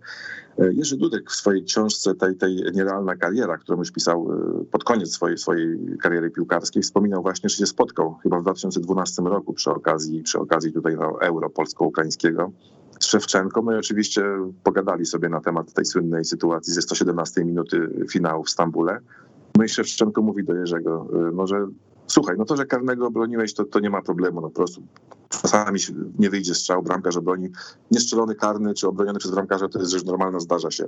[0.59, 4.27] E, Jerzy Dudek w swojej książce tej, tej nierealna kariera, którą już pisał
[4.61, 9.21] e, pod koniec swojej, swojej kariery piłkarskiej, wspominał właśnie, że się spotkał chyba w 2012
[9.21, 12.51] roku przy okazji, przy okazji tutaj no, euro polsko-ukraińskiego
[12.99, 13.61] z Szewczenką.
[13.61, 14.23] No i oczywiście
[14.63, 18.99] pogadali sobie na temat tej słynnej sytuacji ze 117 minuty finału w Stambule.
[19.57, 21.67] No i Szewczenko mówi do Jerzego, y, no że
[22.07, 24.81] słuchaj, no to, że karnego obroniłeś, to, to nie ma problemu, no po prostu
[25.29, 25.79] czasami
[26.19, 27.49] nie wyjdzie strzał, bramkarz obroni.
[27.91, 30.85] Niestrzelony karny czy obroniony przez bramkarza to jest rzecz normalna, zdarza się.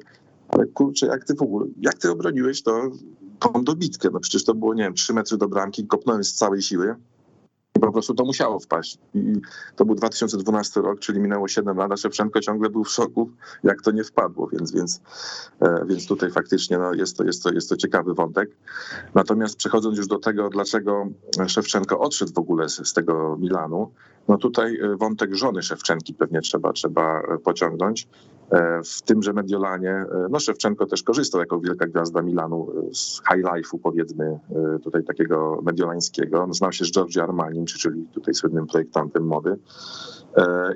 [0.49, 2.91] Ale kurczę, jak ty w ogóle, jak ty obroniłeś to
[3.39, 6.61] tą dobitkę, no przecież to było, nie wiem, trzy metry do bramki, kopnąłem z całej
[6.61, 6.95] siły,
[7.87, 8.97] po prostu to musiało wpaść.
[9.13, 9.33] I
[9.75, 13.29] to był 2012 rok, czyli minęło 7 lat, a Szewczenko ciągle był w szoku,
[13.63, 15.01] jak to nie wpadło, więc, więc,
[15.61, 18.49] e, więc tutaj faktycznie no, jest, to, jest, to, jest to ciekawy wątek.
[19.15, 21.07] Natomiast przechodząc już do tego, dlaczego
[21.47, 23.91] Szewczenko odszedł w ogóle z, z tego Milanu,
[24.27, 28.07] no tutaj e, wątek żony Szewczenki pewnie trzeba, trzeba e, pociągnąć.
[28.51, 33.79] E, w tymże Mediolanie, no Szewczenko też korzystał jako wielka gwiazda Milanu z high life'u
[33.83, 34.39] powiedzmy
[34.83, 36.47] tutaj takiego mediolańskiego.
[36.47, 39.57] No, znał się z Giorgio Armani, czyli tutaj słynnym projektantem mody.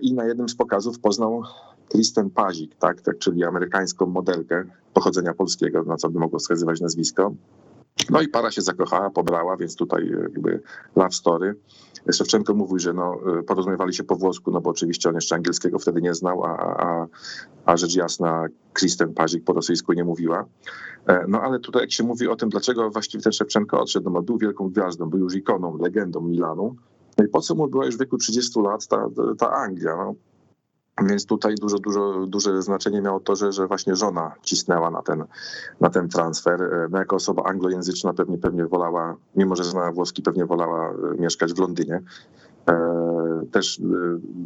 [0.02, 1.44] I na jednym z pokazów poznał
[1.90, 7.34] Kristen Pazik, tak, tak, czyli amerykańską modelkę pochodzenia polskiego, na co by mogło wskazywać nazwisko.
[8.10, 10.62] No i para się zakochała, pobrała, więc tutaj jakby
[10.96, 11.56] love story.
[12.14, 16.02] Szewczenko mówił, że no, porozumiewali się po włosku, no bo oczywiście on jeszcze angielskiego wtedy
[16.02, 17.08] nie znał, a, a,
[17.66, 20.46] a rzecz jasna Kristen Pazik po rosyjsku nie mówiła.
[21.08, 24.22] E, no ale tutaj jak się mówi o tym, dlaczego właściwie ten Szewczenko odszedł, no
[24.22, 26.76] był wielką gwiazdą, był już ikoną, legendą Milanu,
[27.18, 29.96] no i po co mu była już w wieku 30 lat ta, ta Anglia?
[29.96, 30.16] No,
[31.02, 35.24] więc tutaj dużo, dużo, duże znaczenie miało to, że, że właśnie żona cisnęła na ten,
[35.82, 36.88] na ten transfer.
[36.92, 41.54] No jako osoba anglojęzyczna pewnie, pewnie wolała, mimo że znała włoski, pewnie wolała e, mieszkać
[41.54, 42.02] w Londynie.
[43.52, 43.82] Też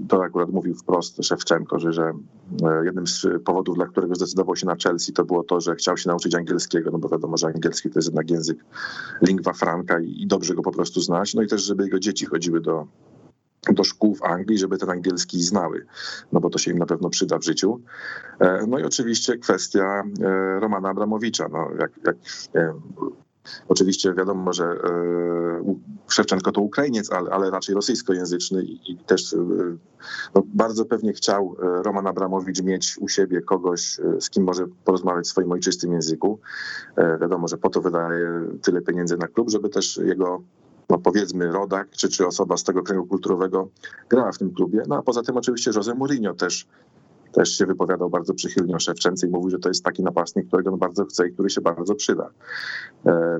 [0.10, 2.14] to akurat mówił wprost Szewczenko, że, że
[2.84, 6.10] jednym z powodów, dla którego zdecydował się na Chelsea, to było to, że chciał się
[6.10, 8.58] nauczyć angielskiego, no bo wiadomo, że angielski to jest jednak język
[9.22, 11.34] lingua franca i dobrze go po prostu znać.
[11.34, 12.88] No i też, żeby jego dzieci chodziły do,
[13.74, 15.86] do szkół w Anglii, żeby ten angielski znały,
[16.32, 17.82] no bo to się im na pewno przyda w życiu.
[18.68, 20.04] No i oczywiście kwestia
[20.60, 21.48] Romana Abramowicza.
[21.48, 22.16] No jak, jak
[23.68, 24.78] Oczywiście wiadomo, że
[26.08, 29.36] Szewczenko to Ukrainiec, ale, ale raczej rosyjskojęzyczny i, i też
[30.36, 35.30] no, bardzo pewnie chciał Roman Abramowicz mieć u siebie kogoś, z kim może porozmawiać w
[35.30, 36.40] swoim ojczystym języku.
[37.22, 38.28] Wiadomo, że po to wydaje
[38.62, 40.42] tyle pieniędzy na klub, żeby też jego
[40.90, 43.70] no powiedzmy rodak, czy, czy osoba z tego kręgu kulturowego
[44.10, 44.84] grała w tym klubie.
[44.88, 46.68] No a poza tym oczywiście Jose Mourinho też,
[47.32, 50.72] też się wypowiadał bardzo przychylnie o Szewczence i mówił, że to jest taki napastnik, którego
[50.72, 52.30] on bardzo chce i który się bardzo przyda.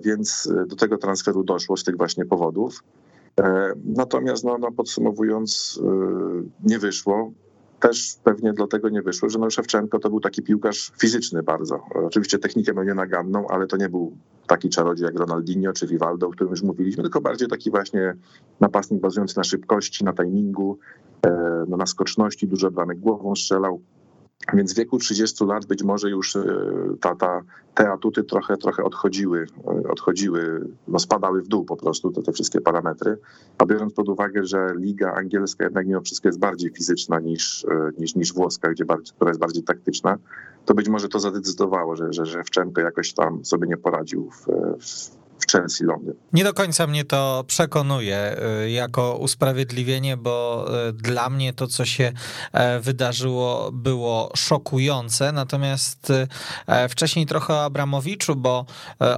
[0.04, 2.84] Więc do tego transferu doszło z tych właśnie powodów.
[3.86, 5.82] Natomiast no, no podsumowując,
[6.64, 7.32] nie wyszło
[7.80, 11.82] też pewnie dlatego nie wyszło, że no Szewczenko to był taki piłkarz fizyczny bardzo.
[12.06, 16.30] Oczywiście technikę miał nienaganną, ale to nie był taki czarodziej jak Ronaldinho czy Rivaldo, o
[16.30, 18.16] którym już mówiliśmy, tylko bardziej taki właśnie
[18.60, 20.80] napastnik bazujący na szybkości, na timingu,
[21.68, 23.82] no na skoczności, dużo bramek głową strzelał.
[24.54, 26.38] Więc w wieku 30 lat być może już
[27.02, 27.42] ta, ta,
[27.76, 29.48] te atuty trochę, trochę odchodziły,
[29.90, 33.18] odchodziły, no spadały w dół po prostu te, te wszystkie parametry.
[33.58, 37.66] A biorąc pod uwagę, że liga angielska jednak mimo wszystko jest bardziej fizyczna niż,
[37.98, 40.18] niż, niż włoska, gdzie bardziej, która jest bardziej taktyczna,
[40.66, 45.18] to być może to zadecydowało, że, że, że Wczemko jakoś tam sobie nie poradził w
[45.52, 46.14] Chelsea Londyn.
[46.34, 48.36] Nie do końca mnie to przekonuje
[48.68, 52.12] jako usprawiedliwienie, bo dla mnie to, co się
[52.82, 55.32] wydarzyło, było szokujące.
[55.32, 56.14] Natomiast
[56.90, 58.66] wcześniej trochę o Abramowiczu, bo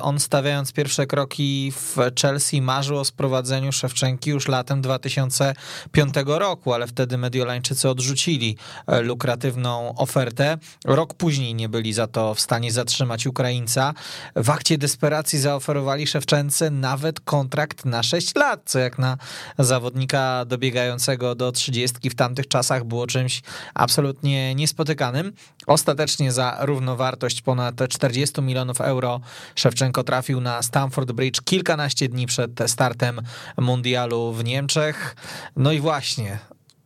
[0.02, 6.88] on stawiając pierwsze kroki w Chelsea marzył o sprowadzeniu Szewczenki już latem 2005 roku, ale
[6.88, 8.58] wtedy Mediolańczycy odrzucili
[9.02, 10.58] lukratywną ofertę.
[10.86, 13.94] Rok później nie byli za to w stanie zatrzymać Ukraińca.
[14.36, 19.18] W akcie desperacji zaoferowali Szewczence nawet kontrakt na 6 lat, co jak na
[19.60, 23.42] zawodnika dobiegającego do 30 w tamtych czasach było czymś
[23.74, 25.34] absolutnie niespotykanym.
[25.68, 29.20] Ostatecznie za równowartość ponad 40 milionów euro
[29.56, 33.22] Szewczenko trafił na Stamford Bridge kilkanaście dni przed startem
[33.58, 35.16] mundialu w Niemczech.
[35.56, 36.40] No i właśnie,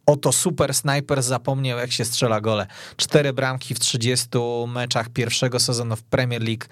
[0.05, 2.67] Oto super snajper zapomniał, jak się strzela gole.
[2.97, 4.27] Cztery bramki w 30
[4.67, 6.65] meczach pierwszego sezonu w Premier League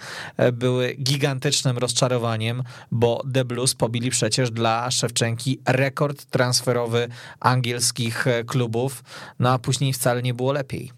[0.54, 7.08] były gigantycznym rozczarowaniem, bo The Blues pobili przecież dla Szewczenki rekord transferowy
[7.39, 9.04] angielskich klubów,
[9.39, 10.91] no a później wcale nie było lepiej.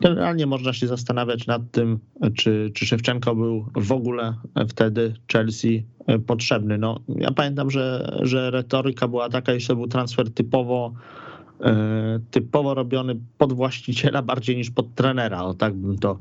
[0.00, 1.98] Generalnie można się zastanawiać nad tym,
[2.36, 4.34] czy, czy Szewczenko był w ogóle
[4.68, 5.86] wtedy Chelsea
[6.26, 6.78] potrzebny.
[6.78, 10.92] No, ja pamiętam, że, że retoryka była taka, że to był transfer typowo
[12.30, 16.18] typowo robiony pod właściciela bardziej niż pod trenera, o tak bym to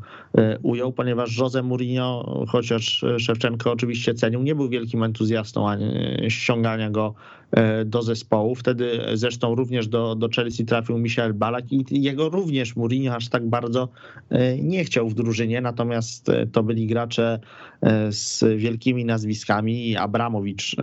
[0.63, 5.67] ujął, ponieważ Jose Mourinho, chociaż Szewczenko oczywiście cenił, nie był wielkim entuzjastą
[6.28, 7.13] ściągania go
[7.86, 8.56] do zespołu.
[8.56, 13.50] Wtedy zresztą również do, do Chelsea trafił Michel Balak i jego również Mourinho aż tak
[13.50, 13.89] bardzo
[14.60, 17.39] nie chciał w drużynie, natomiast to byli gracze
[18.10, 20.76] z wielkimi nazwiskami i Abramowicz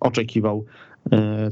[0.00, 0.64] oczekiwał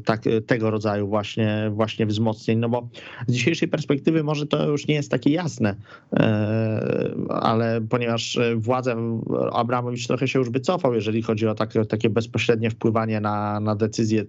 [0.04, 2.88] tak, tego rodzaju właśnie, właśnie wzmocnień, no bo
[3.26, 5.74] z dzisiejszej perspektywy może to już nie jest takie jasne,
[7.28, 8.96] ale ponieważ władze
[9.52, 14.24] Abramowicz trochę się już wycofał, jeżeli chodzi o takie, takie bezpośrednie wpływanie na, na decyzje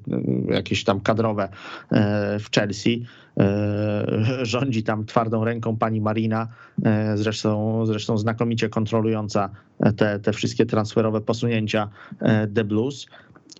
[0.47, 1.49] jakieś tam kadrowe
[2.39, 3.05] w Chelsea,
[4.41, 6.47] rządzi tam twardą ręką pani Marina,
[7.15, 9.49] zresztą, zresztą znakomicie kontrolująca
[9.97, 11.89] te, te wszystkie transferowe posunięcia
[12.55, 13.07] The Blues.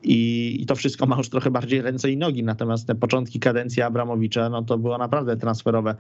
[0.04, 2.44] I, I, to wszystko ma już trochę bardziej ręce i nogi.
[2.44, 5.96] Natomiast te początki kadencji Abramowicza, no to było naprawdę transferowe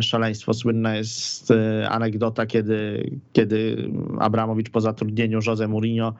[0.00, 0.54] szaleństwo.
[0.54, 1.52] Słynna jest
[1.88, 6.14] anegdota, kiedy, kiedy Abramowicz po zatrudnieniu Jose Mourinho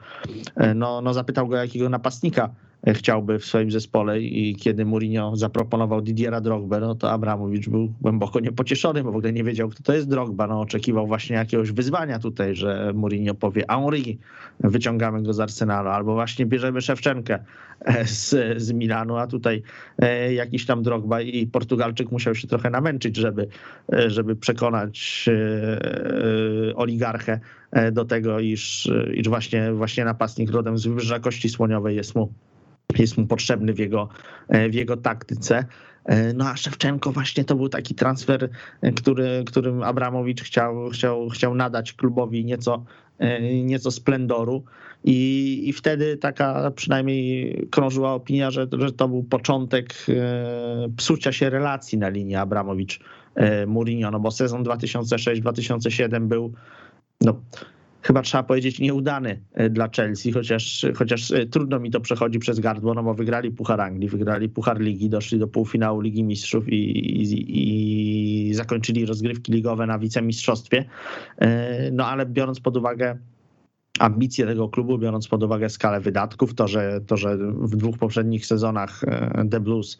[0.75, 2.49] no, no zapytał go, jakiego napastnika
[2.93, 8.39] chciałby w swoim zespole i kiedy Mourinho zaproponował Didiera Drogbę, no to Abramowicz był głęboko
[8.39, 10.47] niepocieszony, bo w ogóle nie wiedział, kto to jest Drogba.
[10.47, 14.17] No oczekiwał właśnie jakiegoś wyzwania tutaj, że Mourinho powie Henri,
[14.59, 17.39] wyciągamy go z Arsenalu, albo właśnie bierzemy Szewczenkę
[18.05, 19.63] z, z Milanu, a tutaj
[20.35, 23.47] jakiś tam Drogba i Portugalczyk musiał się trochę namęczyć, żeby,
[24.07, 25.29] żeby przekonać
[26.75, 27.39] oligarchę
[27.91, 32.33] do tego, iż, iż właśnie, właśnie napastnik rodem z Wybrzeża Kości Słoniowej jest mu
[32.97, 34.09] jest mu potrzebny w jego,
[34.69, 35.65] w jego taktyce.
[36.35, 38.49] No a Szewczenko właśnie to był taki transfer,
[38.95, 42.85] który, którym Abramowicz chciał, chciał, chciał nadać klubowi nieco,
[43.63, 44.63] nieco splendoru.
[45.03, 49.93] I, I wtedy taka przynajmniej krążyła opinia, że, że to był początek
[50.97, 56.53] psucia się relacji na linii Abramowicz-Mourinho, no bo sezon 2006-2007 był
[57.21, 57.41] no,
[58.05, 62.59] chyba trzeba powiedzieć nieudany e, dla Chelsea, chociaż, chociaż e, trudno mi to przechodzi przez
[62.59, 66.75] gardło, no bo wygrali Puchar Anglii, wygrali Puchar Ligi, doszli do półfinału Ligi Mistrzów i,
[66.75, 70.85] i, i zakończyli rozgrywki ligowe na wicemistrzostwie.
[71.37, 73.17] E, no ale biorąc pod uwagę
[73.99, 78.45] ambicje tego klubu, biorąc pod uwagę skalę wydatków, to że, to, że w dwóch poprzednich
[78.45, 79.01] sezonach
[79.51, 79.99] The Blues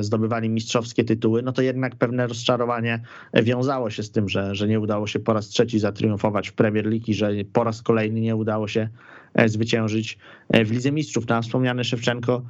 [0.00, 3.00] zdobywali mistrzowskie tytuły, no to jednak pewne rozczarowanie
[3.34, 6.86] wiązało się z tym, że, że nie udało się po raz trzeci zatriumfować w Premier
[6.86, 8.88] League i że po raz kolejny nie udało się
[9.46, 10.18] zwyciężyć
[10.64, 11.26] w Lidze Mistrzów.
[11.26, 12.42] Tam wspomniany Szewczenko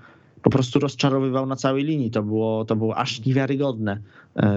[0.43, 2.11] po prostu rozczarowywał na całej linii.
[2.11, 3.99] To było, to było aż niewiarygodne,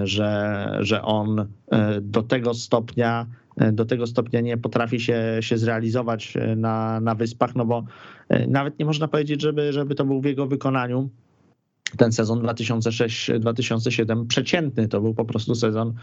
[0.04, 1.46] że, że on
[2.00, 3.26] do tego stopnia
[3.72, 7.84] do tego stopnia nie potrafi się, się zrealizować na, na wyspach, no bo
[8.48, 11.10] nawet nie można powiedzieć, żeby, żeby to był w jego wykonaniu
[11.96, 14.88] ten sezon 2006-2007 przeciętny.
[14.88, 15.94] To był po prostu sezon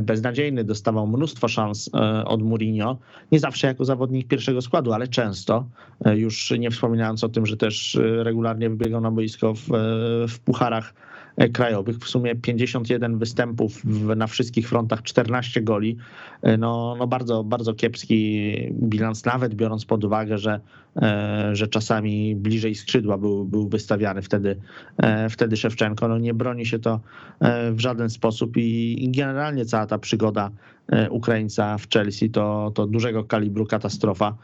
[0.00, 0.64] beznadziejny.
[0.64, 1.90] Dostawał mnóstwo szans
[2.24, 2.98] od Mourinho.
[3.32, 5.66] Nie zawsze jako zawodnik pierwszego składu, ale często.
[6.14, 9.68] Już nie wspominając o tym, że też regularnie wybiegał na boisko w,
[10.28, 10.94] w pucharach
[11.52, 11.98] krajowych.
[11.98, 13.84] W sumie 51 występów
[14.16, 15.96] na wszystkich frontach, 14 goli.
[16.58, 20.60] No, no bardzo, bardzo kiepski bilans, nawet biorąc pod uwagę, że,
[21.52, 24.56] że czasami bliżej skrzydła był, był wystawiany wtedy,
[25.30, 26.08] wtedy Szewczenko.
[26.08, 27.00] No nie broni się to
[27.72, 30.50] w żaden sposób i, i generalnie cała ta przygoda
[31.10, 34.36] Ukraińca w Chelsea to, to dużego kalibru katastrofa,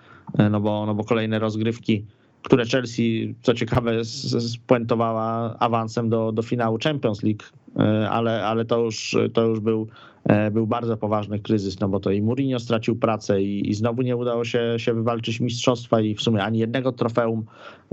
[0.51, 2.05] no bo, no bo kolejne rozgrywki
[2.49, 7.42] które Chelsea, co ciekawe, spuentowała awansem do, do finału Champions League,
[7.76, 9.88] e, ale, ale to, już, to już był,
[10.24, 14.03] e, był bardzo poważny kryzys, no bo to i Mourinho stracił pracę i, i znowu
[14.03, 17.44] nie udało się, się wywalczyć mistrzostwa i w sumie ani jednego trofeum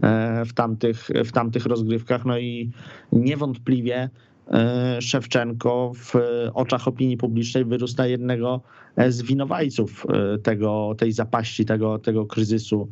[0.03, 2.71] e, w tamtych, w tamtych rozgrywkach, no i
[3.11, 4.09] niewątpliwie
[4.99, 6.13] Szewczenko w
[6.53, 8.61] oczach opinii publicznej wyrósł na jednego
[9.07, 10.05] z winowajców
[10.43, 12.89] tego, tej zapaści, tego, tego kryzysu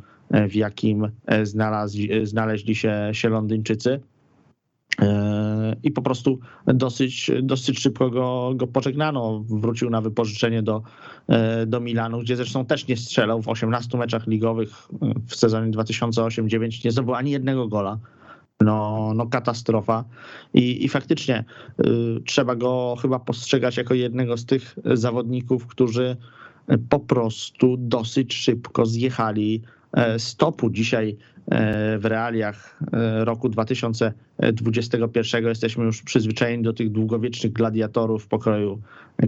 [0.48, 4.00] w jakim e, znalazli, e, znaleźli się, się Londyńczycy.
[5.00, 9.44] E, I po prostu dosyć, dosyć szybko go, go pożegnano.
[9.48, 10.82] Wrócił na wypożyczenie do,
[11.66, 14.88] do Milanu, gdzie zresztą też nie strzelał w 18 meczach ligowych
[15.26, 16.84] w sezonie 2008-2009.
[16.84, 17.98] Nie zdobył ani jednego gola.
[18.60, 20.04] No, no katastrofa.
[20.54, 21.44] I, i faktycznie
[22.26, 26.16] trzeba go chyba postrzegać jako jednego z tych zawodników, którzy
[26.88, 29.83] po prostu dosyć szybko zjechali E,
[30.18, 31.16] stopu dzisiaj
[31.50, 38.80] e, w realiach e, roku 2021 jesteśmy już przyzwyczajeni do tych długowiecznych gladiatorów pokroju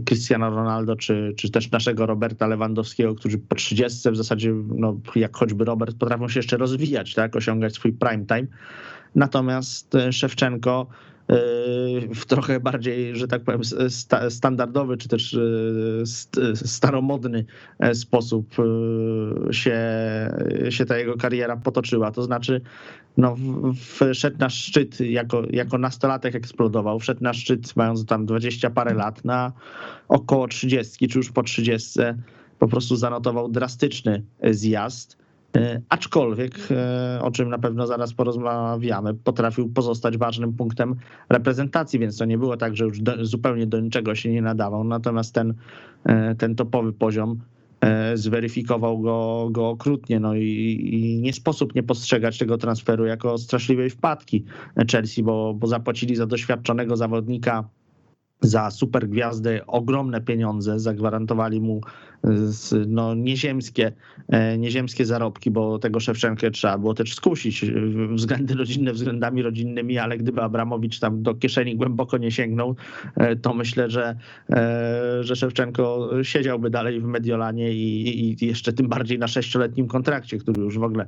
[0.04, 5.36] Cristiano Ronaldo, czy, czy też naszego Roberta Lewandowskiego, którzy po 30 w zasadzie, no, jak
[5.36, 8.46] choćby Robert, potrafią się jeszcze rozwijać, tak, osiągać swój prime time.
[9.14, 10.86] Natomiast Szewczenko
[12.14, 13.60] w trochę bardziej, że tak powiem,
[14.28, 17.44] standardowy, czy też e, staromodny
[17.78, 19.78] e, sposób e, się,
[20.70, 22.10] się ta jego kariera potoczyła.
[22.10, 22.60] To znaczy,
[23.16, 23.36] no,
[24.12, 29.24] wszedł na szczyt, jako, jako nastolatek eksplodował, wszedł na szczyt mając tam dwadzieścia parę lat,
[29.24, 29.52] na
[30.08, 32.00] około 30, czy już po 30,
[32.58, 35.25] po prostu zanotował drastyczny zjazd E,
[35.88, 40.94] aczkolwiek, e, o czym na pewno zaraz porozmawiamy, potrafił pozostać ważnym punktem
[41.28, 44.84] reprezentacji, więc to nie było tak, że już do, zupełnie do niczego się nie nadawał.
[44.84, 45.54] Natomiast ten,
[46.04, 47.40] e, ten topowy poziom
[48.14, 50.20] zweryfikował go, go okrutnie.
[50.20, 50.44] No i,
[50.92, 54.44] i, nie sposób nie postrzegać tego transferu jako straszliwej wpadki
[54.92, 57.68] Chelsea, bo, bo zapłacili za doświadczonego zawodnika
[58.40, 61.80] za super gwiazdy ogromne pieniądze, zagwarantowali mu
[62.86, 63.92] no, nieziemskie,
[64.28, 67.64] e, nieziemskie zarobki, bo tego Szewczenkę trzeba było też skusić.
[68.14, 72.76] Względy rodzinne względami rodzinnymi, ale gdyby Abramowicz tam do kieszeni głęboko nie sięgnął,
[73.16, 74.16] e, to myślę, że,
[74.50, 80.38] e, że Szewczenko siedziałby dalej w Mediolanie i, i jeszcze tym bardziej na sześcioletnim kontrakcie,
[80.38, 81.06] który już w ogóle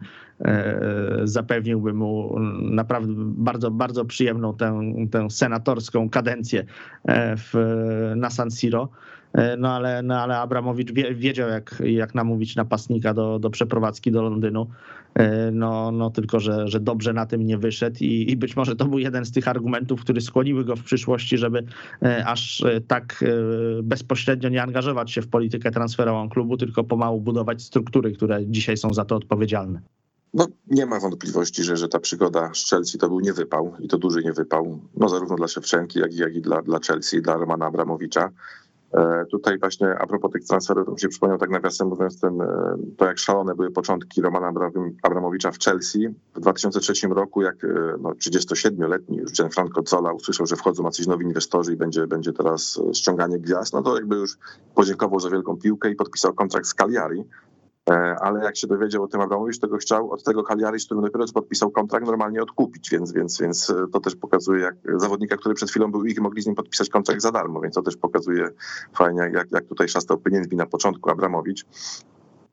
[1.24, 4.80] zapewniłby mu naprawdę bardzo, bardzo przyjemną tę,
[5.10, 6.64] tę senatorską kadencję
[7.36, 7.54] w,
[8.16, 8.88] na San Siro.
[9.32, 14.22] E, no ale, no ale Abramowicz wiedział, jak, jak namówić napastnika do, do przeprowadzki do
[14.22, 14.66] Londynu.
[15.14, 18.76] E, no, no tylko, że, że dobrze na tym nie wyszedł i, i być może
[18.76, 21.64] to był jeden z tych argumentów, które skłoniły go w przyszłości, żeby
[22.02, 23.24] e, aż tak
[23.82, 28.94] bezpośrednio nie angażować się w politykę transferową klubu, tylko pomału budować struktury, które dzisiaj są
[28.94, 29.80] za to odpowiedzialne.
[30.34, 33.98] No, nie ma wątpliwości, że, że ta przygoda z Chelsea to był niewypał i to
[33.98, 37.66] duży niewypał, no zarówno dla Szewczenki, jak i, jak i dla, dla Chelsea, dla Romana
[37.66, 38.30] Abramowicza.
[38.94, 43.04] E, Tutaj właśnie a propos tych transferów, się przypomniał tak nawiasem mówiąc ten, e, to
[43.04, 46.08] jak szalone były początki Romana Abram- Abramowicza w Chelsea.
[46.34, 47.68] W 2003 roku, jak e,
[48.00, 52.80] no, 37-letni już Gianfranco Zola usłyszał, że wchodzą jacyś nowi inwestorzy i będzie, będzie teraz
[52.92, 54.38] ściąganie gwiazd, no to jakby już
[54.74, 57.24] podziękował za wielką piłkę i podpisał kontrakt z Cagliari.
[57.90, 60.84] E, Ale jak się dowiedział o tym Abramowicz, to go chciał od tego Cagliari, z
[60.84, 64.74] którym dopiero co podpisał kontrakt, normalnie odkupić, więc, więc, więc e, to też pokazuje, jak
[65.00, 67.82] zawodnika, który przed chwilą był ich, mogli z nim podpisać kontrakt za darmo, więc to
[67.82, 68.48] też pokazuje
[68.94, 71.66] fajnie, jak, jak tutaj szastał pieniędzmi na początku Abramowicz.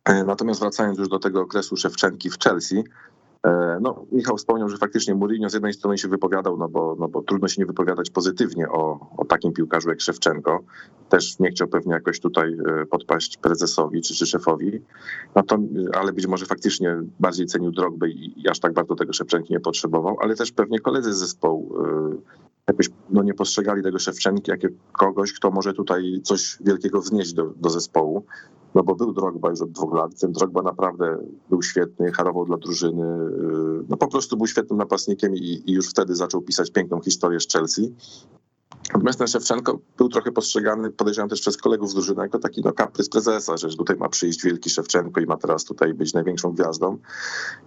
[0.05, 2.83] E, Natomiast wracając już do tego okresu Szewczenki w Chelsea,
[3.81, 7.21] no, Michał wspomniał, że faktycznie Mourinho z jednej strony się wypowiadał, no bo, no bo
[7.21, 10.63] trudno się nie wypowiadać pozytywnie o, o takim piłkarzu jak Szewczenko.
[11.09, 14.81] Też nie chciał pewnie jakoś tutaj e, podpaść prezesowi czy, czy szefowi,
[15.35, 15.57] no to,
[15.93, 20.17] ale być może faktycznie bardziej cenił Drogbę i, aż tak bardzo tego Szewczenki nie potrzebował,
[20.21, 25.33] ale też pewnie koledzy z zespołu e, jakoś no, nie postrzegali tego Szewczenki jako kogoś,
[25.33, 28.25] kto może tutaj coś wielkiego wnieść do, do zespołu.
[28.75, 30.19] No bo był Drogba już od dwóch lat.
[30.19, 31.17] Ten Drogba naprawdę
[31.49, 33.03] był świetny, harował dla drużyny.
[33.03, 37.39] yy, No po prostu był świetnym napastnikiem i, i już wtedy zaczął pisać piękną historię
[37.39, 37.93] z Chelsea.
[38.93, 42.71] Natomiast ten Szewczenko był trochę postrzegany, podejrzewam też przez kolegów z drużyny, jako taki no,
[42.71, 46.97] kaprys prezesa, że tutaj ma przyjść wielki Szewczenko i ma teraz tutaj być największą gwiazdą.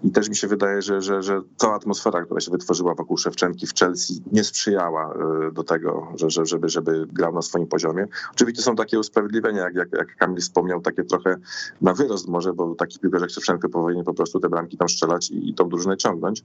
[0.05, 3.67] I też mi się wydaje, że, że, że cała atmosfera, która się wytworzyła wokół Szewczenki
[3.67, 5.15] w Chelsea nie sprzyjała
[5.49, 8.07] y, do tego, że, że, żeby, żeby grał na swoim poziomie.
[8.33, 11.37] Oczywiście są takie usprawiedliwienia, jak, jak, jak Kamil wspomniał, takie trochę
[11.81, 15.31] na wyrost może, bo taki piłkarz jak Szewczenko powinien po prostu te bramki tam strzelać
[15.31, 16.45] i, i tą drużynę ciągnąć.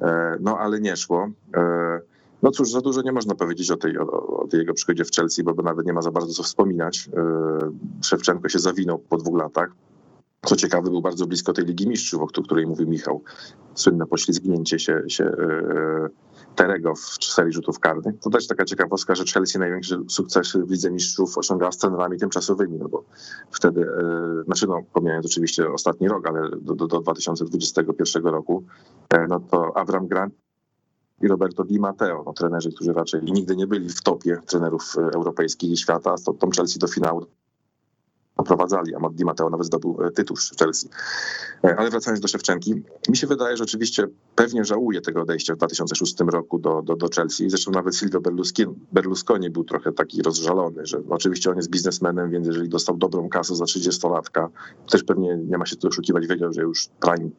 [0.00, 1.28] E, No ale nie szło.
[2.42, 5.10] No cóż, za dużo nie można powiedzieć o tej, o, o tej jego przygodzie w
[5.10, 7.08] Chelsea, bo nawet nie ma za bardzo co wspominać.
[7.16, 9.70] E, Szewczenko się zawinął po dwóch latach.
[10.46, 13.22] Co ciekawe, był bardzo blisko tej Ligi Mistrzów, o której mówił Michał.
[13.74, 16.08] Słynne poślizgnięcie się, się e,
[16.54, 18.14] Terego w serii rzutów karnych.
[18.20, 22.78] To też taka ciekawostka, że Chelsea największy sukces w Lidze Mistrzów osiągała z trenerami tymczasowymi,
[22.78, 23.04] no bo
[23.50, 28.64] wtedy, e, znaczy no, pomijając oczywiście ostatni rok, ale do, do, do 2021 roku,
[29.14, 30.34] e, no to Avram Grant
[31.20, 35.00] i Roberto Di Matteo, no, trenerzy, którzy raczej nigdy nie byli w topie trenerów e,
[35.00, 37.26] europejskich i świata, to tą Chelsea do finału
[38.36, 40.88] doprowadzali, a Di Matteo nawet zdobył e, tytuł w Chelsea.
[41.64, 42.74] E, Ale wracając do Szewczenki,
[43.08, 47.08] mi się wydaje, że oczywiście pewnie żałuje tego odejścia w 2006 roku do, do, do
[47.16, 47.50] Chelsea.
[47.50, 52.46] Zresztą nawet Silvio Berlusconi, Berlusconi był trochę taki rozżalony, że oczywiście on jest biznesmenem, więc
[52.46, 54.48] jeżeli dostał dobrą kasę za 30-latka,
[54.90, 57.30] też pewnie nie ma się tu oszukiwać, wiedział, że już prime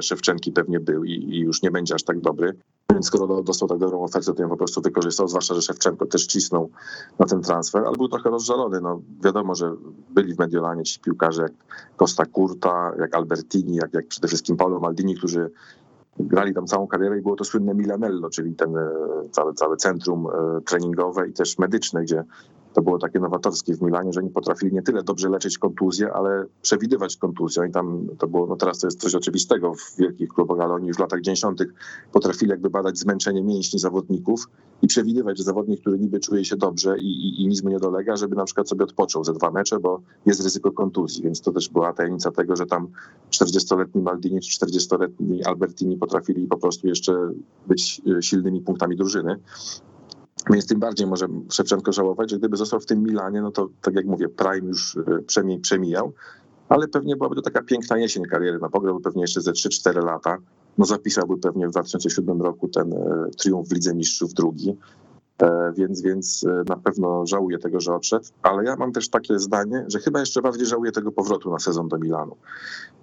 [0.00, 2.56] Szewczenki pewnie był i, i już nie będzie aż tak dobry.
[3.02, 6.70] Skoro dostał tak dobrą ofertę, to ją po prostu wykorzystał, zwłaszcza, że Szewczenko też cisnął
[7.18, 8.80] na ten transfer, ale był trochę rozżalony.
[8.80, 9.72] No, wiadomo, że
[10.10, 11.52] byli w Mediolanie ci piłkarze jak
[11.96, 15.50] Costa Curta, jak Albertini, jak, jak przede wszystkim Paolo Maldini, którzy
[16.18, 18.90] grali tam całą karierę i było to słynne Milanello, czyli ten e,
[19.30, 22.24] całe, całe centrum e, treningowe i też medyczne, gdzie
[22.76, 26.46] to było takie nowatorskie w Milanie, że oni potrafili nie tyle dobrze leczyć kontuzje, ale
[26.62, 27.66] przewidywać kontuzję.
[27.68, 30.88] I tam to było, no teraz to jest coś oczywistego w wielkich klubach, ale oni
[30.88, 31.62] już w latach 90.
[32.12, 34.48] potrafili jakby badać zmęczenie mięśni zawodników
[34.82, 37.78] i przewidywać, że zawodnik, który niby czuje się dobrze i, i, i nic mu nie
[37.78, 41.22] dolega, żeby na przykład sobie odpoczął ze dwa mecze, bo jest ryzyko kontuzji.
[41.22, 42.88] Więc to też była tajemnica tego, że tam
[43.30, 47.32] 40-letni Maldini czy 40-letni Albertini potrafili po prostu jeszcze
[47.66, 49.36] być e, silnymi punktami drużyny.
[50.50, 53.94] Więc tym bardziej może Szewczenko żałować, że gdyby został w tym Milanie, no to tak
[53.94, 56.12] jak mówię, Prime już e, przemi- przemijał,
[56.68, 58.58] ale pewnie byłaby to taka piękna jesień kariery.
[58.62, 60.38] No pograłby pewnie jeszcze ze 3-4 lata.
[60.78, 64.76] No zapisałby pewnie w 2007 roku ten e, triumf w Lidze Mistrzów drugi.
[65.42, 69.38] E, Więc, więc e, na pewno żałuję tego, że odszedł, ale ja mam też takie
[69.38, 72.36] zdanie, że chyba jeszcze bardziej żałuję tego powrotu na sezon do Milanu.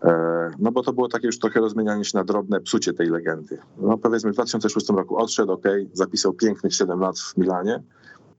[0.03, 3.57] E, No bo to było takie już trochę rozmienianie się na drobne psucie tej legendy.
[3.77, 7.83] No powiedzmy w 2006 roku odszedł, ok, zapisał pięknych 7 lat w Milanie,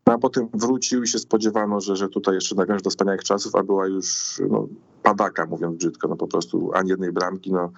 [0.07, 3.55] no a potem wrócił i się spodziewano, że, że tutaj jeszcze nawiąże do wspaniałych czasów,
[3.55, 4.68] a była już no,
[5.03, 7.72] padaka, mówiąc brzydko, no po prostu ani jednej bramki, no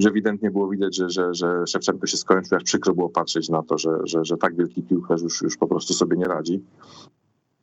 [0.00, 3.62] że ewidentnie było widać, że, że, że Szewczenko się skończył, aż przykro było patrzeć na
[3.62, 6.64] to, że, że, że tak wielki piłkarz już, już po prostu sobie nie radzi.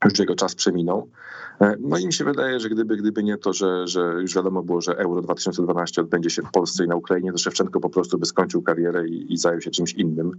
[0.06, 1.10] Już jego czas przeminął.
[1.62, 4.64] E, No i mi się wydaje, że gdyby, gdyby nie to, że, że już wiadomo
[4.64, 8.20] było, że Euro 2012 odbędzie się w Polsce i na Ukrainie, to Szewczenko po prostu
[8.20, 10.32] by skończył karierę i, i zajął się czymś innym.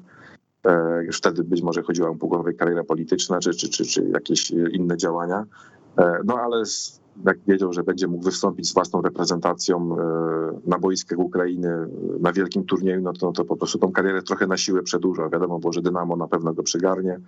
[0.64, 4.50] E, Już wtedy być może chodziła o półgłowej kariera polityczna, czy, czy, czy, czy jakieś
[4.50, 5.44] inne działania.
[5.98, 6.62] E, No ale
[7.26, 11.88] jak wiedział, że będzie mógł wystąpić z własną reprezentacją e, na boiskach Ukrainy e,
[12.20, 15.30] na wielkim turnieju, no to, to po prostu tą karierę trochę na siłę przedłużał.
[15.30, 17.20] Wiadomo było, że Dynamo na pewno go przygarnie,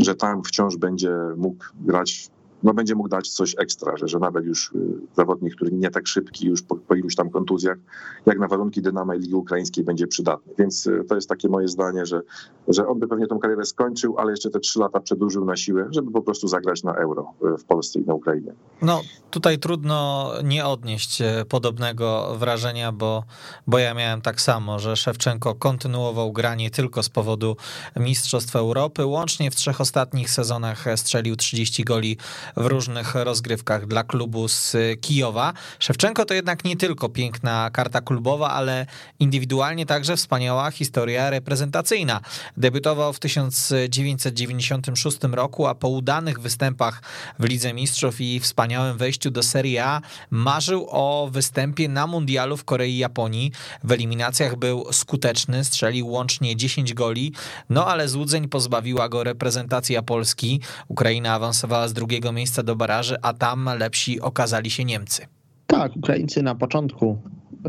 [0.00, 2.30] że tam wciąż będzie mógł grać
[2.62, 4.78] no będzie mógł dać coś ekstra, że, że nawet już y,
[5.16, 7.78] zawodnik, który nie tak szybki już po, po iluś tam kontuzjach,
[8.26, 10.52] jak na warunki Dynama i Ligi Ukraińskiej będzie przydatny.
[10.58, 12.20] Więc y, to jest takie moje zdanie, że,
[12.68, 15.88] że on by pewnie tą karierę skończył, ale jeszcze te trzy lata przedłużył na siłę,
[15.90, 18.52] żeby po prostu zagrać na euro y, w Polsce i na Ukrainie.
[18.82, 19.00] No,
[19.30, 23.24] tutaj trudno nie odnieść podobnego wrażenia, bo,
[23.66, 27.56] bo ja miałem tak samo, że Szewczenko kontynuował granie tylko z powodu
[27.96, 29.06] Mistrzostw Europy.
[29.06, 32.18] Łącznie w trzech ostatnich sezonach strzelił 30 goli
[32.56, 35.52] w różnych rozgrywkach dla klubu z Kijowa.
[35.78, 38.86] Szewczenko to jednak nie tylko piękna karta klubowa, ale
[39.18, 42.20] indywidualnie także wspaniała historia reprezentacyjna.
[42.56, 47.02] Debiutował w 1996 roku, a po udanych występach
[47.38, 52.64] w Lidze Mistrzów i wspaniałym wejściu do Serie A marzył o występie na mundialu w
[52.64, 53.52] Korei i Japonii.
[53.84, 57.32] W eliminacjach był skuteczny, strzelił łącznie 10 goli,
[57.70, 60.60] no ale złudzeń pozbawiła go reprezentacja Polski.
[60.88, 65.26] Ukraina awansowała z drugiego miejsca do baraży, a tam lepsi okazali się Niemcy.
[65.66, 67.18] Tak, Ukraińcy na początku,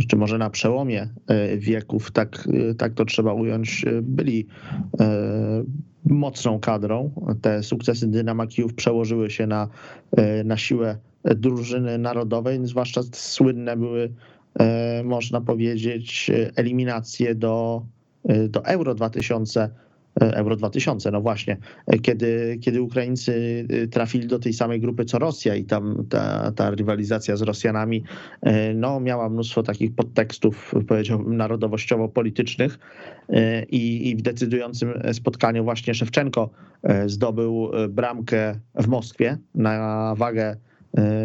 [0.07, 4.47] czy może na przełomie e, wieków, tak, e, tak to trzeba ująć, e, byli
[6.05, 7.11] mocną kadrą.
[7.41, 9.67] Te sukcesy Dynama Kijów przełożyły się na,
[10.45, 14.13] na siłę drużyny narodowej, zwłaszcza słynne były,
[15.03, 17.85] można powiedzieć, eliminacje do,
[18.49, 19.69] do Euro 2000
[20.15, 21.57] Euro 2000, no właśnie,
[22.01, 27.35] kiedy, kiedy Ukraińcy trafili do tej samej grupy co Rosja i tam ta, ta rywalizacja
[27.35, 28.03] z Rosjanami
[28.75, 32.79] no, miała mnóstwo takich podtekstów, powiedziałbym, narodowościowo-politycznych
[33.69, 36.49] i, i w decydującym spotkaniu właśnie Szewczenko
[37.05, 40.55] zdobył bramkę w Moskwie na wagę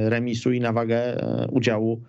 [0.08, 2.02] remisu i na wagę udziału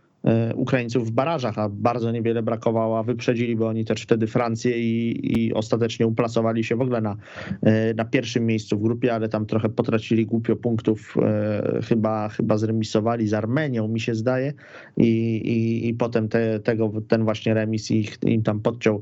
[0.56, 6.08] Ukraińców w barażach, a bardzo niewiele brakowało, wyprzedziliby oni też wtedy Francję i, i ostatecznie
[6.08, 7.16] uplasowali się w ogóle na,
[7.62, 12.58] e, na pierwszym miejscu w grupie, ale tam trochę potracili głupio punktów, e, chyba, chyba
[12.58, 14.54] zremisowali z Armenią, mi się zdaje,
[14.98, 19.02] i, i, i potem te, tego, ten właśnie remis ich, im tam podciął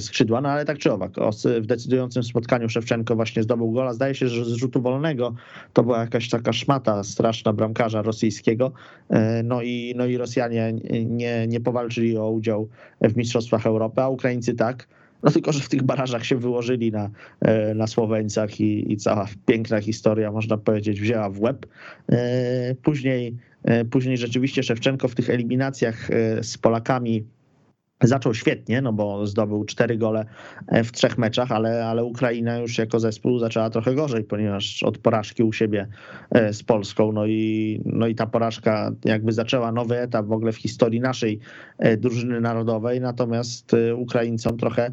[0.00, 1.12] skrzydła, no ale tak czy owak,
[1.60, 5.34] w decydującym spotkaniu Szewczenko właśnie zdobył gola, zdaje się, że z rzutu wolnego
[5.72, 8.72] to była jakaś taka szmata straszna bramkarza rosyjskiego,
[9.44, 10.57] no i, no i Rosjanie
[11.06, 12.68] nie, nie, powalczyli o udział
[13.00, 14.88] w Mistrzostwach Europy, a Ukraińcy tak.
[15.22, 19.28] No tylko, że w tych barażach się wyłożyli na, e, na Słoweńcach i, i cała
[19.46, 21.66] piękna historia, można powiedzieć, wzięła w łeb.
[22.12, 26.08] E, później, e, później rzeczywiście Szewczenko w tych eliminacjach
[26.42, 27.24] z Polakami
[28.02, 30.24] Zaczął świetnie, no bo zdobył cztery gole
[30.66, 34.98] e, w trzech meczach, ale, ale Ukraina już jako zespół zaczęła trochę gorzej, ponieważ od
[34.98, 35.86] porażki u siebie
[36.30, 40.52] e, z Polską, no i, no i ta porażka jakby zaczęła nowy etap w ogóle
[40.52, 41.38] w historii naszej
[41.78, 44.90] e, drużyny narodowej, natomiast Ukraińcom trochę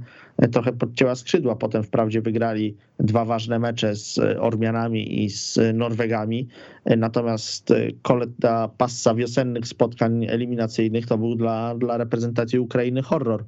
[0.52, 1.56] trochę podcięła skrzydła.
[1.56, 6.48] Potem wprawdzie wygrali dwa ważne mecze z Ormianami i z Norwegami,
[6.86, 13.46] natomiast koleta passa wiosennych spotkań eliminacyjnych to był dla, dla reprezentacji Ukrainy horror.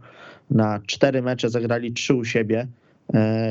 [0.49, 2.67] Na cztery mecze zagrali trzy u siebie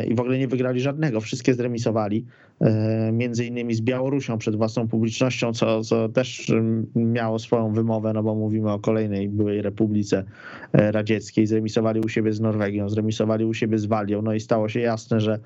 [0.09, 2.25] i w ogóle nie wygrali żadnego, wszystkie zremisowali,
[2.61, 6.53] e, między innymi z Białorusią przed własną publicznością, co, co też
[6.95, 10.25] miało swoją wymowę, no bo mówimy o kolejnej byłej Republice
[10.73, 14.69] e, Radzieckiej, zremisowali u siebie z Norwegią, zremisowali u siebie z Walią, no i stało
[14.69, 15.39] się jasne, że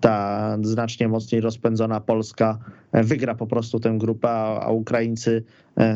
[0.00, 2.58] ta znacznie mocniej rozpędzona Polska
[2.92, 5.44] e, wygra po prostu tę grupę, a Ukraińcy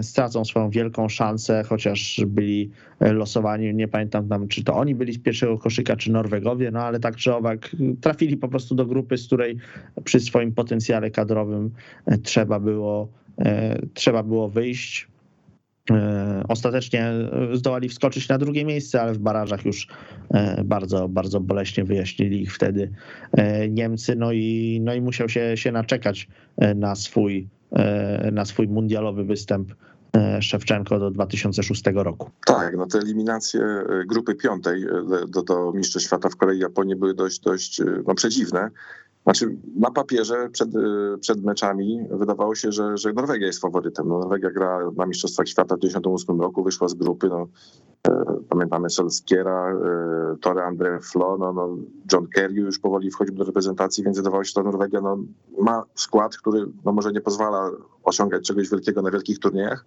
[0.02, 2.70] stracą swoją wielką szansę, chociaż byli
[3.00, 7.00] losowani, nie pamiętam tam, czy to oni byli z pierwszego koszyka, czy Norwegowie, no ale
[7.00, 9.56] tak czy owak trafili po prostu do grupy, z której
[10.04, 11.70] przy swoim potencjale kadrowym
[12.06, 13.08] e, trzeba było,
[13.38, 15.08] e, trzeba było wyjść.
[15.90, 17.12] E, ostatecznie
[17.52, 19.88] zdołali wskoczyć na drugie miejsce, ale w barażach już
[20.64, 22.90] bardzo, bardzo boleśnie wyjaśnili ich wtedy
[23.70, 26.28] Niemcy, no i, no i musiał się, się naczekać
[26.74, 27.48] na swój,
[28.32, 29.74] na swój mundialowy występ
[30.14, 32.30] E, Szewczenko do 2006 roku.
[32.46, 34.86] Tak, no te eliminacje e, grupy piątej e,
[35.28, 38.70] do, do Mistrzostw Świata w Korei i Japonii były dość, dość no, przedziwne.
[39.24, 40.68] Znaczy, na papierze przed,
[41.20, 44.08] przed meczami wydawało się, że, że Norwegia jest faworytem.
[44.08, 47.28] No, Norwegia gra na Mistrzostwach Świata w 1998 roku, wyszła z grupy.
[47.28, 47.46] No,
[48.08, 51.76] e, pamiętamy Solskiera, e, Tore Andre Flo, no, no,
[52.12, 55.18] John Kerry już powoli wchodził do reprezentacji, więc wydawało się, że Norwegia no,
[55.60, 57.70] ma skład, który no, może nie pozwala
[58.02, 59.84] osiągać czegoś wielkiego na wielkich turniejach,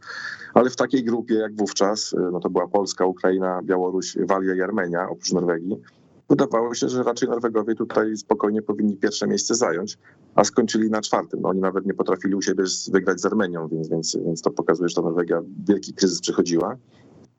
[0.54, 4.62] ale w takiej grupie jak wówczas, e, no to była Polska, Ukraina, Białoruś, Walia i
[4.62, 5.82] Armenia oprócz Norwegii,
[6.30, 9.98] wydawało się, że raczej Norwegowie tutaj spokojnie powinni pierwsze miejsce zająć,
[10.36, 11.42] a skończyli na czwartym.
[11.42, 14.90] No, oni nawet nie potrafili u siebie wygrać z Armenią, więc, więc, więc to pokazuje,
[14.90, 16.78] że ta Norwegia wielki kryzys przechodziła.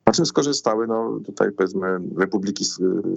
[0.06, 2.64] Na czym skorzystały, no tutaj powiedzmy republiki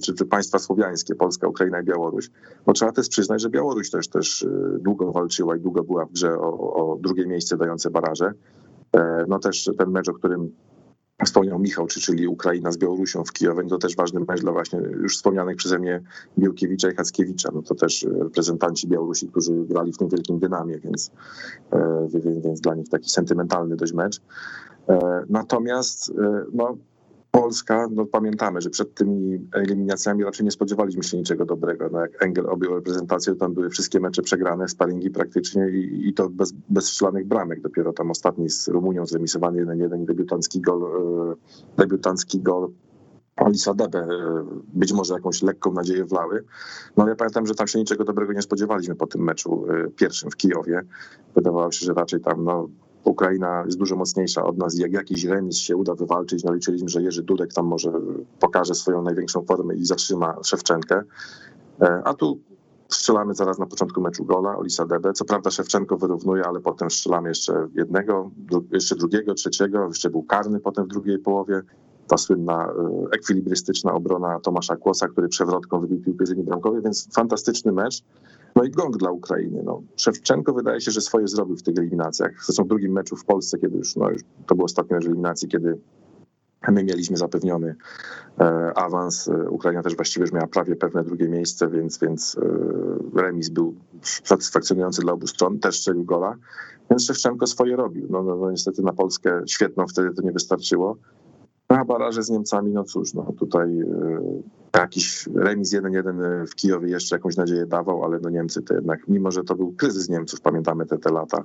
[0.01, 2.29] czy, czy państwa słowiańskie, Polska, Ukraina i Białoruś.
[2.65, 4.47] Bo trzeba też przyznać, że Białoruś też, też
[4.79, 8.33] długo walczyła i długo była w grze o, o drugie miejsce dające baraże.
[9.27, 10.51] No też ten mecz, o którym
[11.25, 14.79] wspomniał Michał, czy, czyli Ukraina z Białorusią w Kijowie, to też ważny mecz dla właśnie
[14.79, 16.01] już wspomnianych przeze mnie
[16.37, 17.49] Białkiewicza i Hackiewicza.
[17.53, 21.11] No to też reprezentanci Białorusi, którzy grali w tym wielkim dynamie, więc,
[22.09, 24.21] więc, więc dla nich taki sentymentalny dość mecz.
[25.29, 26.13] Natomiast
[26.53, 26.77] no,
[27.31, 31.89] Polska, no pamiętamy, że przed tymi eliminacjami raczej nie spodziewaliśmy się niczego dobrego.
[31.91, 36.29] No jak Engel objął reprezentację, tam były wszystkie mecze przegrane, sparingi praktycznie i, i to
[36.29, 37.61] bez, bez bramek.
[37.61, 40.81] Dopiero tam ostatni z Rumunią zremisowany 1-1 debiutancki gol,
[41.77, 42.71] debiutancki gol
[43.35, 44.07] Alisa Debe
[44.73, 46.43] być może jakąś lekką nadzieję wlały.
[46.97, 49.65] No ja pamiętam, że tam się niczego dobrego nie spodziewaliśmy po tym meczu
[49.95, 50.81] pierwszym w Kijowie.
[51.35, 52.69] Wydawało się, że raczej tam no,
[53.03, 57.01] Ukraina jest dużo mocniejsza od nas jak jakiś remis się uda wywalczyć, no liczyliśmy, że
[57.01, 57.91] Jerzy Dudek tam może
[58.39, 61.03] pokaże swoją największą formę i zatrzyma Szewczenkę.
[62.03, 62.39] A tu
[62.89, 65.13] strzelamy zaraz na początku meczu gola Olisa Debe.
[65.13, 68.31] Co prawda Szewczenko wyrównuje, ale potem strzelamy jeszcze jednego,
[68.71, 69.87] jeszcze drugiego, trzeciego.
[69.87, 71.61] Jeszcze był karny potem w drugiej połowie.
[72.07, 72.73] Ta słynna
[73.11, 78.03] ekwilibrystyczna obrona Tomasza Kłosa, który przewrotką wybił piłkę z linii bramkowej, więc fantastyczny mecz.
[78.55, 79.61] No i gong dla Ukrainy.
[79.63, 79.81] No.
[79.95, 82.31] Szewczenko wydaje się, że swoje zrobił w tych eliminacjach.
[82.45, 85.47] Zresztą w drugim meczu w Polsce, kiedy już, no, już to był ostatni mecz eliminacji,
[85.47, 85.77] kiedy
[86.67, 87.75] my mieliśmy zapewniony
[88.39, 88.43] e,
[88.75, 89.29] awans.
[89.49, 92.37] Ukraina też właściwie już miała prawie pewne drugie miejsce, więc, więc
[93.15, 95.59] e, remis był satysfakcjonujący dla obu stron.
[95.59, 96.35] Też strzelił gola,
[96.89, 98.07] więc Szewczenko swoje robił.
[98.09, 100.97] No, no, no niestety na Polskę świetną wtedy to nie wystarczyło.
[101.71, 103.83] Na baraże z Niemcami, no cóż, no tutaj
[104.75, 109.31] jakiś remis 1-1 w Kijowie jeszcze jakąś nadzieję dawał, ale no Niemcy to jednak, mimo
[109.31, 111.43] że to był kryzys Niemców, pamiętamy te, te lata,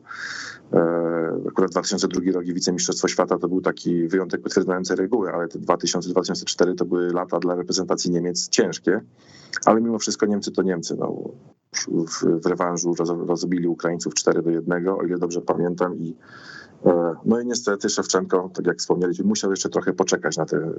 [1.48, 6.74] akurat 2002 rok i wicemistrzostwo świata to był taki wyjątek potwierdzający reguły, ale te 2000-2004
[6.74, 9.00] to były lata dla reprezentacji Niemiec ciężkie,
[9.64, 11.22] ale mimo wszystko Niemcy to Niemcy, no.
[11.72, 16.16] W, w rewanżu roz, rozbili Ukraińców 4 do 1, o ile dobrze pamiętam i
[17.24, 20.72] no i niestety Szewczenko, tak jak wspomnieliśmy, musiał jeszcze trochę poczekać na tę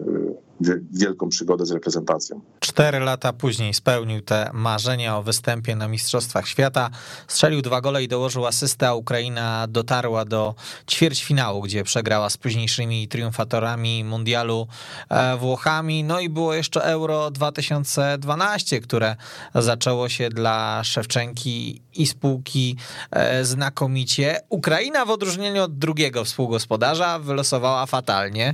[0.91, 2.41] wielką przygodę z reprezentacją.
[2.59, 6.89] Cztery lata później spełnił te marzenia o występie na Mistrzostwach Świata.
[7.27, 10.55] Strzelił dwa gole i dołożył asystę, a Ukraina dotarła do
[10.89, 14.67] ćwierćfinału, gdzie przegrała z późniejszymi triumfatorami mundialu
[15.39, 16.03] Włochami.
[16.03, 19.15] No i było jeszcze Euro 2012, które
[19.55, 22.77] zaczęło się dla Szewczenki i spółki
[23.41, 24.39] znakomicie.
[24.49, 28.53] Ukraina w odróżnieniu od drugiego współgospodarza wylosowała fatalnie,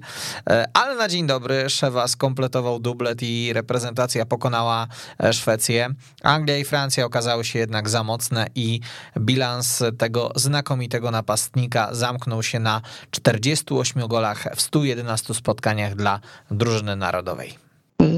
[0.74, 4.88] ale na dzień dobry Szewa skompletował dublet i reprezentacja pokonała
[5.32, 5.90] Szwecję.
[6.24, 8.80] Anglia i Francja okazały się jednak za mocne i
[9.20, 12.82] bilans tego znakomitego napastnika zamknął się na
[13.12, 16.20] 48 golach w 111 spotkaniach dla
[16.52, 17.54] drużyny narodowej.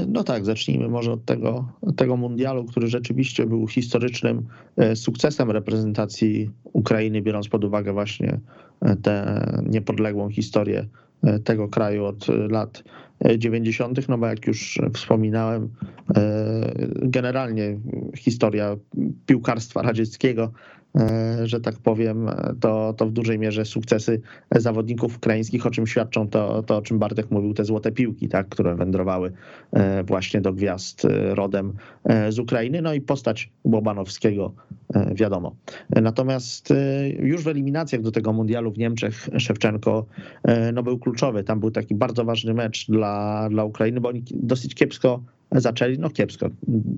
[0.06, 4.48] No tak, zacznijmy może od tego, tego mundialu, który rzeczywiście był historycznym
[4.94, 8.40] sukcesem reprezentacji Ukrainy, biorąc pod uwagę właśnie
[9.02, 10.86] tę niepodległą historię
[11.44, 12.84] tego kraju od lat
[13.38, 15.68] 90., no bo jak już wspominałem,
[17.02, 17.78] generalnie
[18.16, 18.76] historia
[19.26, 20.52] piłkarstwa radzieckiego
[21.44, 22.30] że tak powiem,
[22.60, 24.20] to, to w dużej mierze sukcesy
[24.56, 28.48] zawodników ukraińskich, o czym świadczą to, to, o czym Bartek mówił, te złote piłki, tak,
[28.48, 29.32] które wędrowały
[30.04, 31.72] właśnie do gwiazd rodem
[32.28, 34.52] z Ukrainy, no i postać Łobanowskiego,
[35.14, 35.56] wiadomo.
[35.90, 36.72] Natomiast
[37.18, 40.06] już w eliminacjach do tego mundialu w Niemczech Szewczenko
[40.72, 41.44] no, był kluczowy.
[41.44, 45.20] Tam był taki bardzo ważny mecz dla, dla Ukrainy, bo oni dosyć kiepsko
[45.60, 46.50] zaczęli, no kiepsko,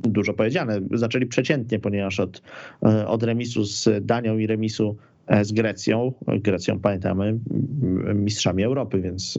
[0.09, 2.43] dużo powiedziane, zaczęli przeciętnie, ponieważ od,
[3.07, 4.97] od remisu z Danią i remisu
[5.43, 7.39] z Grecją, Grecją pamiętamy,
[8.15, 9.39] mistrzami Europy, więc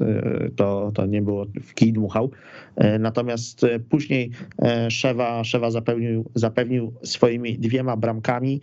[0.55, 2.31] to, to nie było w kij dmuchał.
[2.99, 4.31] Natomiast później
[4.89, 8.61] Szewa, Szewa zapewnił, zapewnił swoimi dwiema bramkami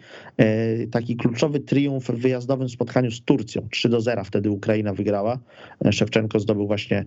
[0.90, 3.68] taki kluczowy triumf w wyjazdowym spotkaniu z Turcją.
[3.70, 5.38] 3 do 0 wtedy Ukraina wygrała.
[5.90, 7.04] Szewczenko zdobył właśnie,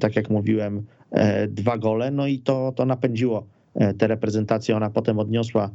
[0.00, 0.82] tak jak mówiłem,
[1.48, 3.46] dwa gole, no i to, to napędziło
[3.98, 4.76] tę reprezentację.
[4.76, 5.70] Ona potem odniosła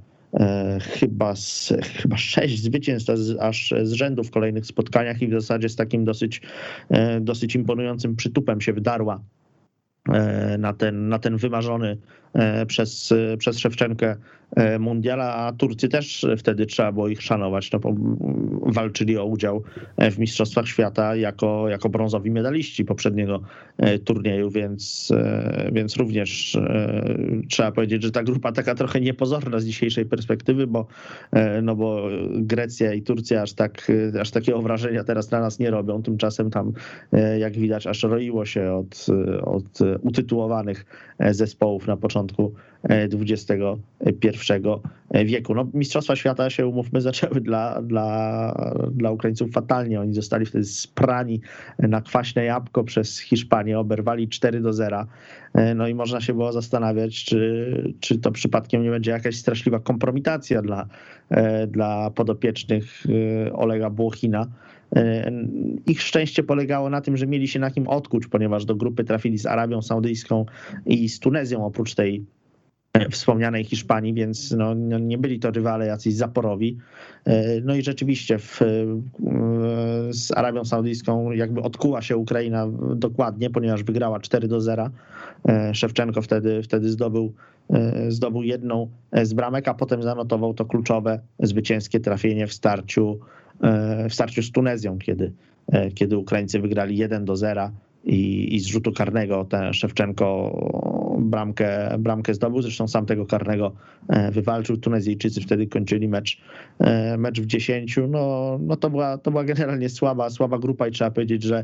[0.81, 5.75] chyba, z, chyba sześć zwycięstw aż z rzędu w kolejnych spotkaniach i w zasadzie z
[5.75, 6.41] takim dosyć,
[7.21, 9.21] dosyć imponującym przytupem się wdarła
[10.57, 11.97] na ten, na ten wymarzony
[12.67, 14.15] przez, przez Szewczenkę
[14.79, 17.95] mundiala, a Turcy też wtedy trzeba było ich szanować, no bo
[18.61, 19.63] walczyli o udział
[20.11, 23.41] w Mistrzostwach Świata jako, jako brązowi medaliści poprzedniego
[24.05, 25.13] turnieju, więc,
[25.71, 26.57] więc również
[27.49, 30.87] trzeba powiedzieć, że ta grupa taka trochę niepozorna z dzisiejszej perspektywy, bo,
[31.63, 36.03] no bo Grecja i Turcja aż, tak, aż takiego wrażenia teraz na nas nie robią,
[36.03, 36.73] tymczasem tam
[37.39, 39.05] jak widać aż roiło się od,
[39.45, 40.85] od utytułowanych
[41.31, 42.24] zespołów na początku
[42.89, 43.63] XXI
[45.25, 45.55] wieku.
[45.55, 50.01] No, Mistrzostwa Świata się, umówmy, zaczęły dla, dla, dla Ukraińców fatalnie.
[50.01, 51.41] Oni zostali wtedy sprani
[51.79, 55.05] na kwaśne jabłko przez Hiszpanię, oberwali 4 do 0.
[55.75, 60.61] No i można się było zastanawiać, czy, czy to przypadkiem nie będzie jakaś straszliwa kompromitacja
[60.61, 60.87] dla,
[61.67, 63.03] dla podopiecznych
[63.53, 64.47] Olega Błochina.
[65.85, 69.37] Ich szczęście polegało na tym, że mieli się na kim odkuć, ponieważ do grupy trafili
[69.37, 70.45] z Arabią Saudyjską
[70.85, 72.25] i z Tunezją, oprócz tej
[73.11, 76.77] wspomnianej Hiszpanii, więc no, nie byli to rywale jacyś zaporowi.
[77.63, 78.59] No i rzeczywiście w,
[80.09, 84.89] z Arabią Saudyjską jakby odkuła się Ukraina dokładnie, ponieważ wygrała 4 do 0.
[85.73, 87.33] Szewczenko wtedy, wtedy zdobył,
[88.07, 88.89] zdobył jedną
[89.23, 93.19] z bramek, a potem zanotował to kluczowe zwycięskie trafienie w starciu,
[94.09, 95.31] w starciu z Tunezją, kiedy,
[95.95, 97.71] kiedy Ukraińcy wygrali 1 do 0
[98.03, 100.51] i, i z rzutu karnego ten Szewczenko
[101.17, 102.61] bramkę, bramkę zdobył.
[102.61, 103.71] Zresztą sam tego karnego
[104.31, 104.77] wywalczył.
[104.77, 106.41] Tunezyjczycy wtedy kończyli mecz,
[107.17, 107.99] mecz w 10.
[108.09, 111.63] No, no to, była, to była generalnie słaba, słaba grupa i trzeba powiedzieć, że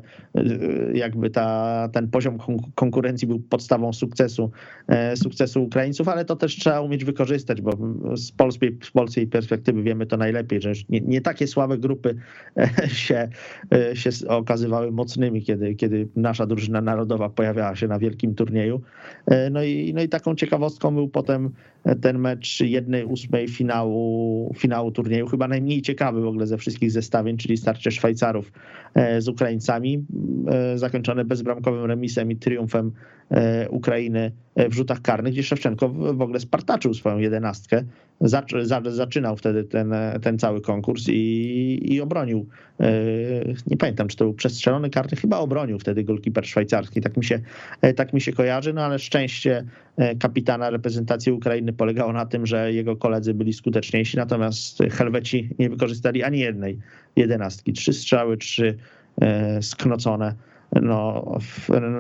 [0.93, 2.37] jakby ta, ten poziom
[2.75, 4.51] konkurencji był podstawą sukcesu,
[5.15, 7.71] sukcesu Ukraińców, ale to też trzeba umieć wykorzystać, bo
[8.15, 12.15] z polskiej, z polskiej perspektywy wiemy to najlepiej, że nie, nie takie słabe grupy
[12.87, 13.29] się,
[13.93, 18.81] się okazywały mocnymi, kiedy, kiedy nasza drużyna narodowa pojawiała się na wielkim turnieju.
[19.51, 21.49] No i, no i taką ciekawostką był potem
[22.01, 27.37] ten mecz jednej ósmej finału, finału turnieju, chyba najmniej ciekawy w ogóle ze wszystkich zestawień,
[27.37, 28.51] czyli starcie Szwajcarów
[29.19, 30.05] z Ukraińcami,
[30.75, 32.91] zakończone bezbramkowym remisem i triumfem
[33.69, 37.83] Ukrainy w rzutach karnych, gdzie Szewczenko w ogóle spartaczył swoją jedenastkę.
[38.85, 42.47] Zaczynał wtedy ten, ten cały konkurs i, i obronił.
[43.67, 47.01] Nie pamiętam, czy to był przestrzelony karny, chyba obronił wtedy golkiper szwajcarski.
[47.01, 47.39] Tak mi się,
[47.95, 49.30] tak mi się kojarzy, no ale szczęście
[50.19, 56.23] kapitana reprezentacji Ukrainy polegało na tym, że jego koledzy byli skuteczniejsi, natomiast Helweci nie wykorzystali
[56.23, 56.79] ani jednej
[57.15, 57.73] jedenastki.
[57.73, 58.77] Trzy strzały, trzy
[59.61, 60.36] sknocone
[60.82, 61.25] no,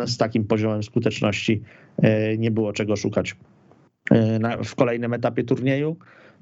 [0.05, 1.61] z takim poziomem skuteczności
[2.37, 3.35] nie było czego szukać
[4.63, 5.95] w kolejnym etapie turnieju.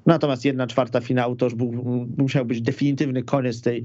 [0.06, 1.72] Natomiast jedna czwarta finału to już był,
[2.18, 3.84] musiał być definitywny koniec tej,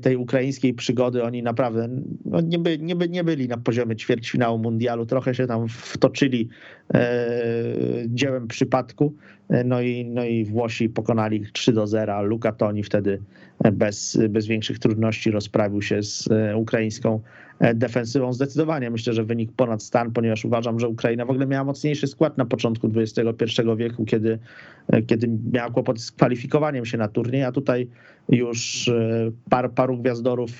[0.00, 1.22] tej ukraińskiej przygody.
[1.22, 1.88] Oni naprawdę
[2.24, 5.06] no nie, by, nie, by, nie byli na poziomie ćwierćfinału mundialu.
[5.06, 6.48] Trochę się tam wtoczyli
[6.94, 7.26] e,
[8.06, 9.14] dziełem przypadku.
[9.64, 12.22] No i, no i Włosi pokonali ich 3 do 0.
[12.22, 13.22] Luka Toni wtedy
[13.72, 17.20] bez, bez większych trudności rozprawił się z ukraińską
[17.74, 18.32] defensywą.
[18.32, 22.38] Zdecydowanie myślę, że wynik ponad stan, ponieważ uważam, że Ukraina w ogóle miała mocniejszy skład
[22.38, 24.38] na początku XXI wieku, kiedy,
[25.06, 27.88] kiedy miała kłopot z kwalifikowaniem się na turniej, a tutaj
[28.28, 28.90] już
[29.50, 30.50] par, paru gwiazdorów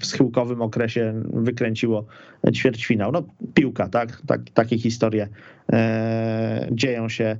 [0.00, 2.06] w schyłkowym okresie wykręciło
[2.52, 3.12] ćwierćfinał.
[3.12, 3.22] No
[3.54, 4.22] piłka, tak?
[4.26, 5.28] tak takie historie
[5.72, 7.36] e, dzieją się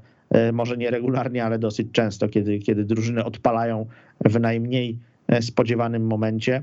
[0.53, 3.87] może nie regularnie, ale dosyć często, kiedy, kiedy drużyny odpalają
[4.25, 4.99] w najmniej
[5.41, 6.63] spodziewanym momencie.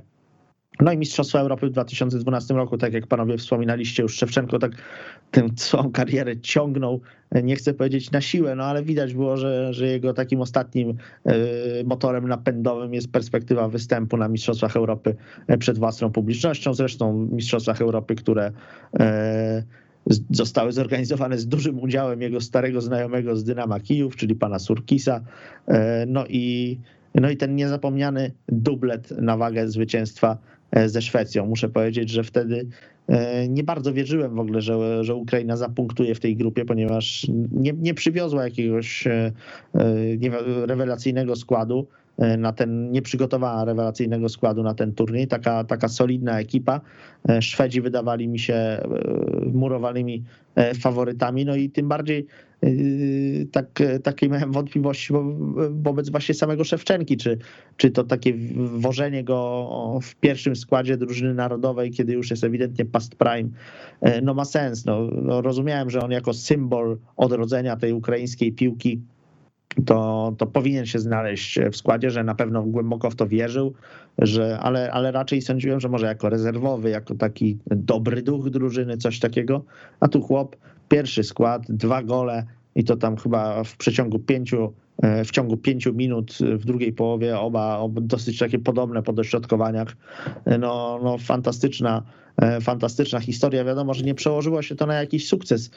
[0.81, 4.71] No i Mistrzostwa Europy w 2012 roku, tak jak panowie wspominaliście, już Szewczenko tak
[5.31, 7.01] tę swoją karierę ciągnął,
[7.43, 10.97] nie chcę powiedzieć na siłę, no ale widać było, że, że jego takim ostatnim
[11.85, 15.15] motorem napędowym jest perspektywa występu na Mistrzostwach Europy
[15.59, 16.73] przed własną publicznością.
[16.73, 18.51] Zresztą Mistrzostwach Europy, które
[20.29, 25.21] zostały zorganizowane z dużym udziałem jego starego znajomego z Dynama Kijów, czyli pana Surkisa.
[26.07, 26.77] No i,
[27.15, 30.37] no i ten niezapomniany dublet na wagę zwycięstwa
[30.85, 31.45] ze Szwecją.
[31.45, 32.67] Muszę powiedzieć, że wtedy
[33.49, 37.93] nie bardzo wierzyłem w ogóle, że, że Ukraina zapunktuje w tej grupie, ponieważ nie, nie
[37.93, 39.07] przywiozła jakiegoś
[40.17, 40.31] nie,
[40.65, 41.87] rewelacyjnego składu
[42.37, 45.27] na ten, nie przygotowała rewelacyjnego składu na ten turniej.
[45.27, 46.81] Taka, taka solidna ekipa.
[47.39, 48.81] Szwedzi wydawali mi się
[49.53, 50.23] murowanymi
[50.79, 52.25] faworytami, no i tym bardziej
[53.51, 53.67] tak,
[54.03, 55.13] takie miałem wątpliwości
[55.69, 57.37] wobec właśnie samego Szewczenki, czy,
[57.77, 63.15] czy to takie wożenie go w pierwszym składzie drużyny narodowej, kiedy już jest ewidentnie past
[63.15, 63.49] prime,
[64.21, 64.85] no ma sens.
[64.85, 69.01] No, no rozumiałem, że on jako symbol odrodzenia tej ukraińskiej piłki
[69.85, 73.73] to, to powinien się znaleźć w składzie, że na pewno głęboko w to wierzył,
[74.17, 79.19] że, ale, ale raczej sądziłem, że może jako rezerwowy, jako taki dobry duch drużyny, coś
[79.19, 79.65] takiego.
[79.99, 80.55] A tu chłop,
[80.89, 82.45] pierwszy skład, dwa gole,
[82.75, 84.73] i to tam chyba w przeciągu pięciu,
[85.25, 89.95] w ciągu pięciu minut w drugiej połowie oba, oba dosyć takie podobne po dośrodkowaniach.
[90.59, 92.03] No, no fantastyczna,
[92.61, 93.63] fantastyczna historia.
[93.63, 95.71] Wiadomo, że nie przełożyło się to na jakiś sukces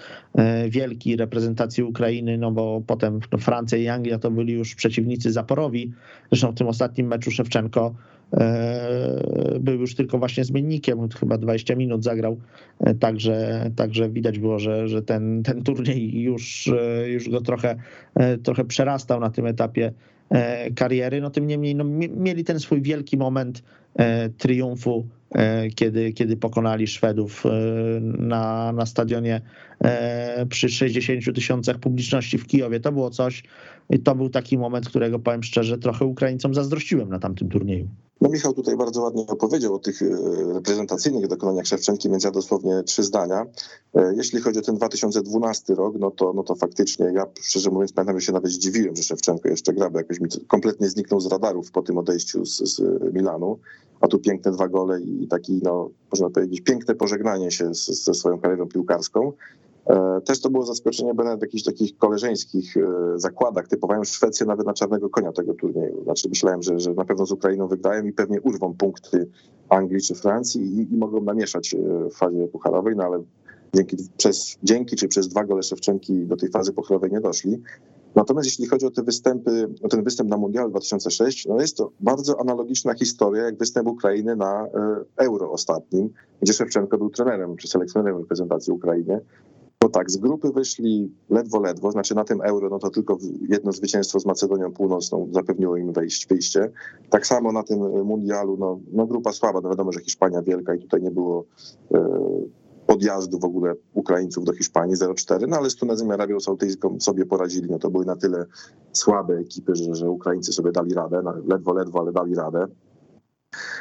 [0.68, 5.92] wielki reprezentacji Ukrainy, no bo potem no, Francja i Anglia to byli już przeciwnicy zaporowi.
[6.32, 7.94] Zresztą w tym ostatnim meczu Szewczenko
[8.34, 12.40] E, był już tylko właśnie zmiennikiem, chyba 20 minut zagrał,
[12.80, 17.76] e, także, także widać było, że, że ten, ten turniej już, e, już go trochę,
[18.42, 19.92] trochę przerastał na tym etapie
[20.74, 21.20] kariery.
[21.20, 21.84] No tym niemniej no,
[22.16, 23.62] mieli ten swój wielki moment
[24.38, 25.06] triumfu,
[25.74, 27.44] kiedy, kiedy pokonali Szwedów
[28.00, 29.40] na, na stadionie
[30.48, 32.80] przy 60 tysiącach publiczności w Kijowie.
[32.80, 33.42] To było coś,
[34.04, 37.88] to był taki moment, którego powiem szczerze, trochę Ukraińcom zazdrościłem na tamtym turnieju.
[38.20, 40.06] No Michał tutaj bardzo ładnie opowiedział o tych e,
[40.54, 43.46] reprezentacyjnych dokonaniach Szewczenki, więc ja dosłownie trzy zdania.
[43.94, 47.92] E, jeśli chodzi o ten 2012 rok, no to, no to faktycznie ja szczerze mówiąc
[47.92, 51.26] pamiętam, że się nawet zdziwiłem, że Szewczenko jeszcze gra, bo jakoś mi kompletnie zniknął z
[51.26, 52.82] radarów po tym odejściu z, z
[53.14, 53.58] Milanu,
[54.00, 58.40] a tu piękne dwa gole i taki, no można powiedzieć, piękne pożegnanie się ze swoją
[58.40, 59.32] karierą piłkarską.
[59.88, 62.82] E, też to było zaskoczenie, bo nawet w jakichś takich koleżeńskich e,
[63.14, 66.04] zakładach typowałem Szwecję nawet na czarnego konia tego turnieju.
[66.04, 69.28] Znaczy myślałem, że, że na pewno z Ukrainą wygrają i pewnie urwą punkty
[69.68, 71.78] Anglii czy Francji i, i mogą namieszać e,
[72.10, 73.22] w fazie pucharowej, no ale
[73.74, 77.62] dzięki, przez, dzięki czy przez dwa gole Szewczenki do tej fazy pucharowej nie doszli.
[78.14, 81.90] Natomiast jeśli chodzi o te występy, o ten występ na Mundial 2006, no jest to
[82.00, 84.66] bardzo analogiczna historia jak występ Ukrainy na
[85.16, 86.10] Euro ostatnim,
[86.42, 89.20] gdzie Szewczenko był trenerem czy selekcjonerem reprezentacji Ukrainy.
[89.88, 93.18] Bo tak, z grupy wyszli ledwo, ledwo, znaczy na tym euro, no to tylko
[93.48, 96.70] jedno zwycięstwo z Macedonią Północną zapewniło im wejść, wyjście.
[97.10, 100.78] Tak samo na tym mundialu, no, no grupa słaba, no wiadomo, że Hiszpania wielka i
[100.78, 101.44] tutaj nie było
[101.94, 102.08] e,
[102.86, 107.26] podjazdu w ogóle Ukraińców do Hiszpanii 0-4, no ale z Tunezją i Arabią Saudyjską sobie
[107.26, 108.46] poradzili, no to były na tyle
[108.92, 112.66] słabe ekipy, że, że Ukraińcy sobie dali radę, no, ledwo, ledwo, ale dali radę.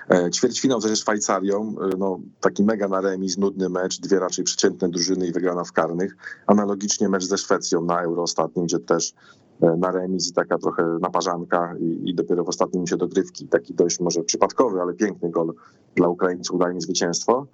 [0.09, 4.89] E, ćwierćfinał ze Szwajcarią, e, no, taki mega na remis, nudny mecz, dwie raczej przeciętne
[4.89, 6.17] drużyny i wygrana w karnych.
[6.47, 9.13] Analogicznie mecz ze Szwecją na Euro ostatnim, gdzie też
[9.61, 13.73] e, na remis i taka trochę naparzanka i, i dopiero w ostatnim minucie dogrywki, taki
[13.73, 15.53] dość może przypadkowy, ale piękny gol
[15.95, 17.47] dla Ukraińców daje zwycięstwo.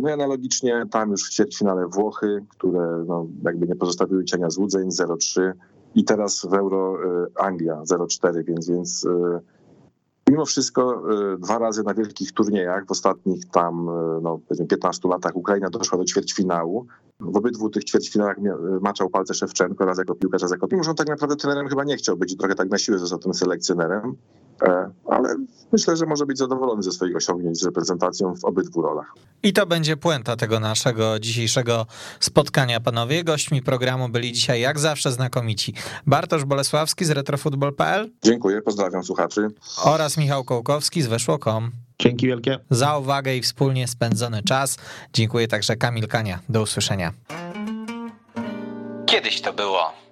[0.00, 4.88] No i analogicznie tam już w ćwierćfinale Włochy, które no, jakby nie pozostawiły cienia złudzeń,
[4.88, 5.52] 0-3
[5.94, 6.98] i teraz w Euro
[7.34, 9.06] Anglia 0-4, więc, więc
[10.36, 11.02] Mimo wszystko
[11.34, 15.98] y, dwa razy na wielkich turniejach w ostatnich tam y, no, 15 latach Ukraina doszła
[15.98, 16.86] do ćwierćfinału.
[17.20, 18.36] W obydwu tych ćwierćfinałach
[18.80, 20.66] maczał palce Szewczenko, raz jako piłkarz, raz jako...
[20.72, 23.18] Mimo, że on tak naprawdę trenerem chyba nie chciał być, trochę tak na siłę został
[23.18, 24.45] tym selekcjonerem, e,
[25.10, 25.34] ale
[25.72, 29.14] myślę, że może być zadowolony ze swoich osiągnięć z reprezentacją w obydwu rolach.
[29.42, 31.86] I to będzie puenta tego naszego dzisiejszego
[32.20, 33.24] spotkania, panowie.
[33.24, 35.74] Gośćmi programu byli dzisiaj jak zawsze znakomici
[36.06, 38.10] Bartosz Bolesławski z retrofutbol.pl.
[38.24, 39.48] Dziękuję, pozdrawiam słuchaczy.
[39.84, 41.70] Oraz Michał Kołkowski z Weszło.com.
[41.98, 42.58] Dzięki wielkie.
[42.70, 44.76] Za uwagę i wspólnie spędzony czas.
[45.12, 46.38] Dziękuję także Kamil Kania.
[46.48, 47.12] Do usłyszenia.
[49.06, 50.05] Kiedyś to było.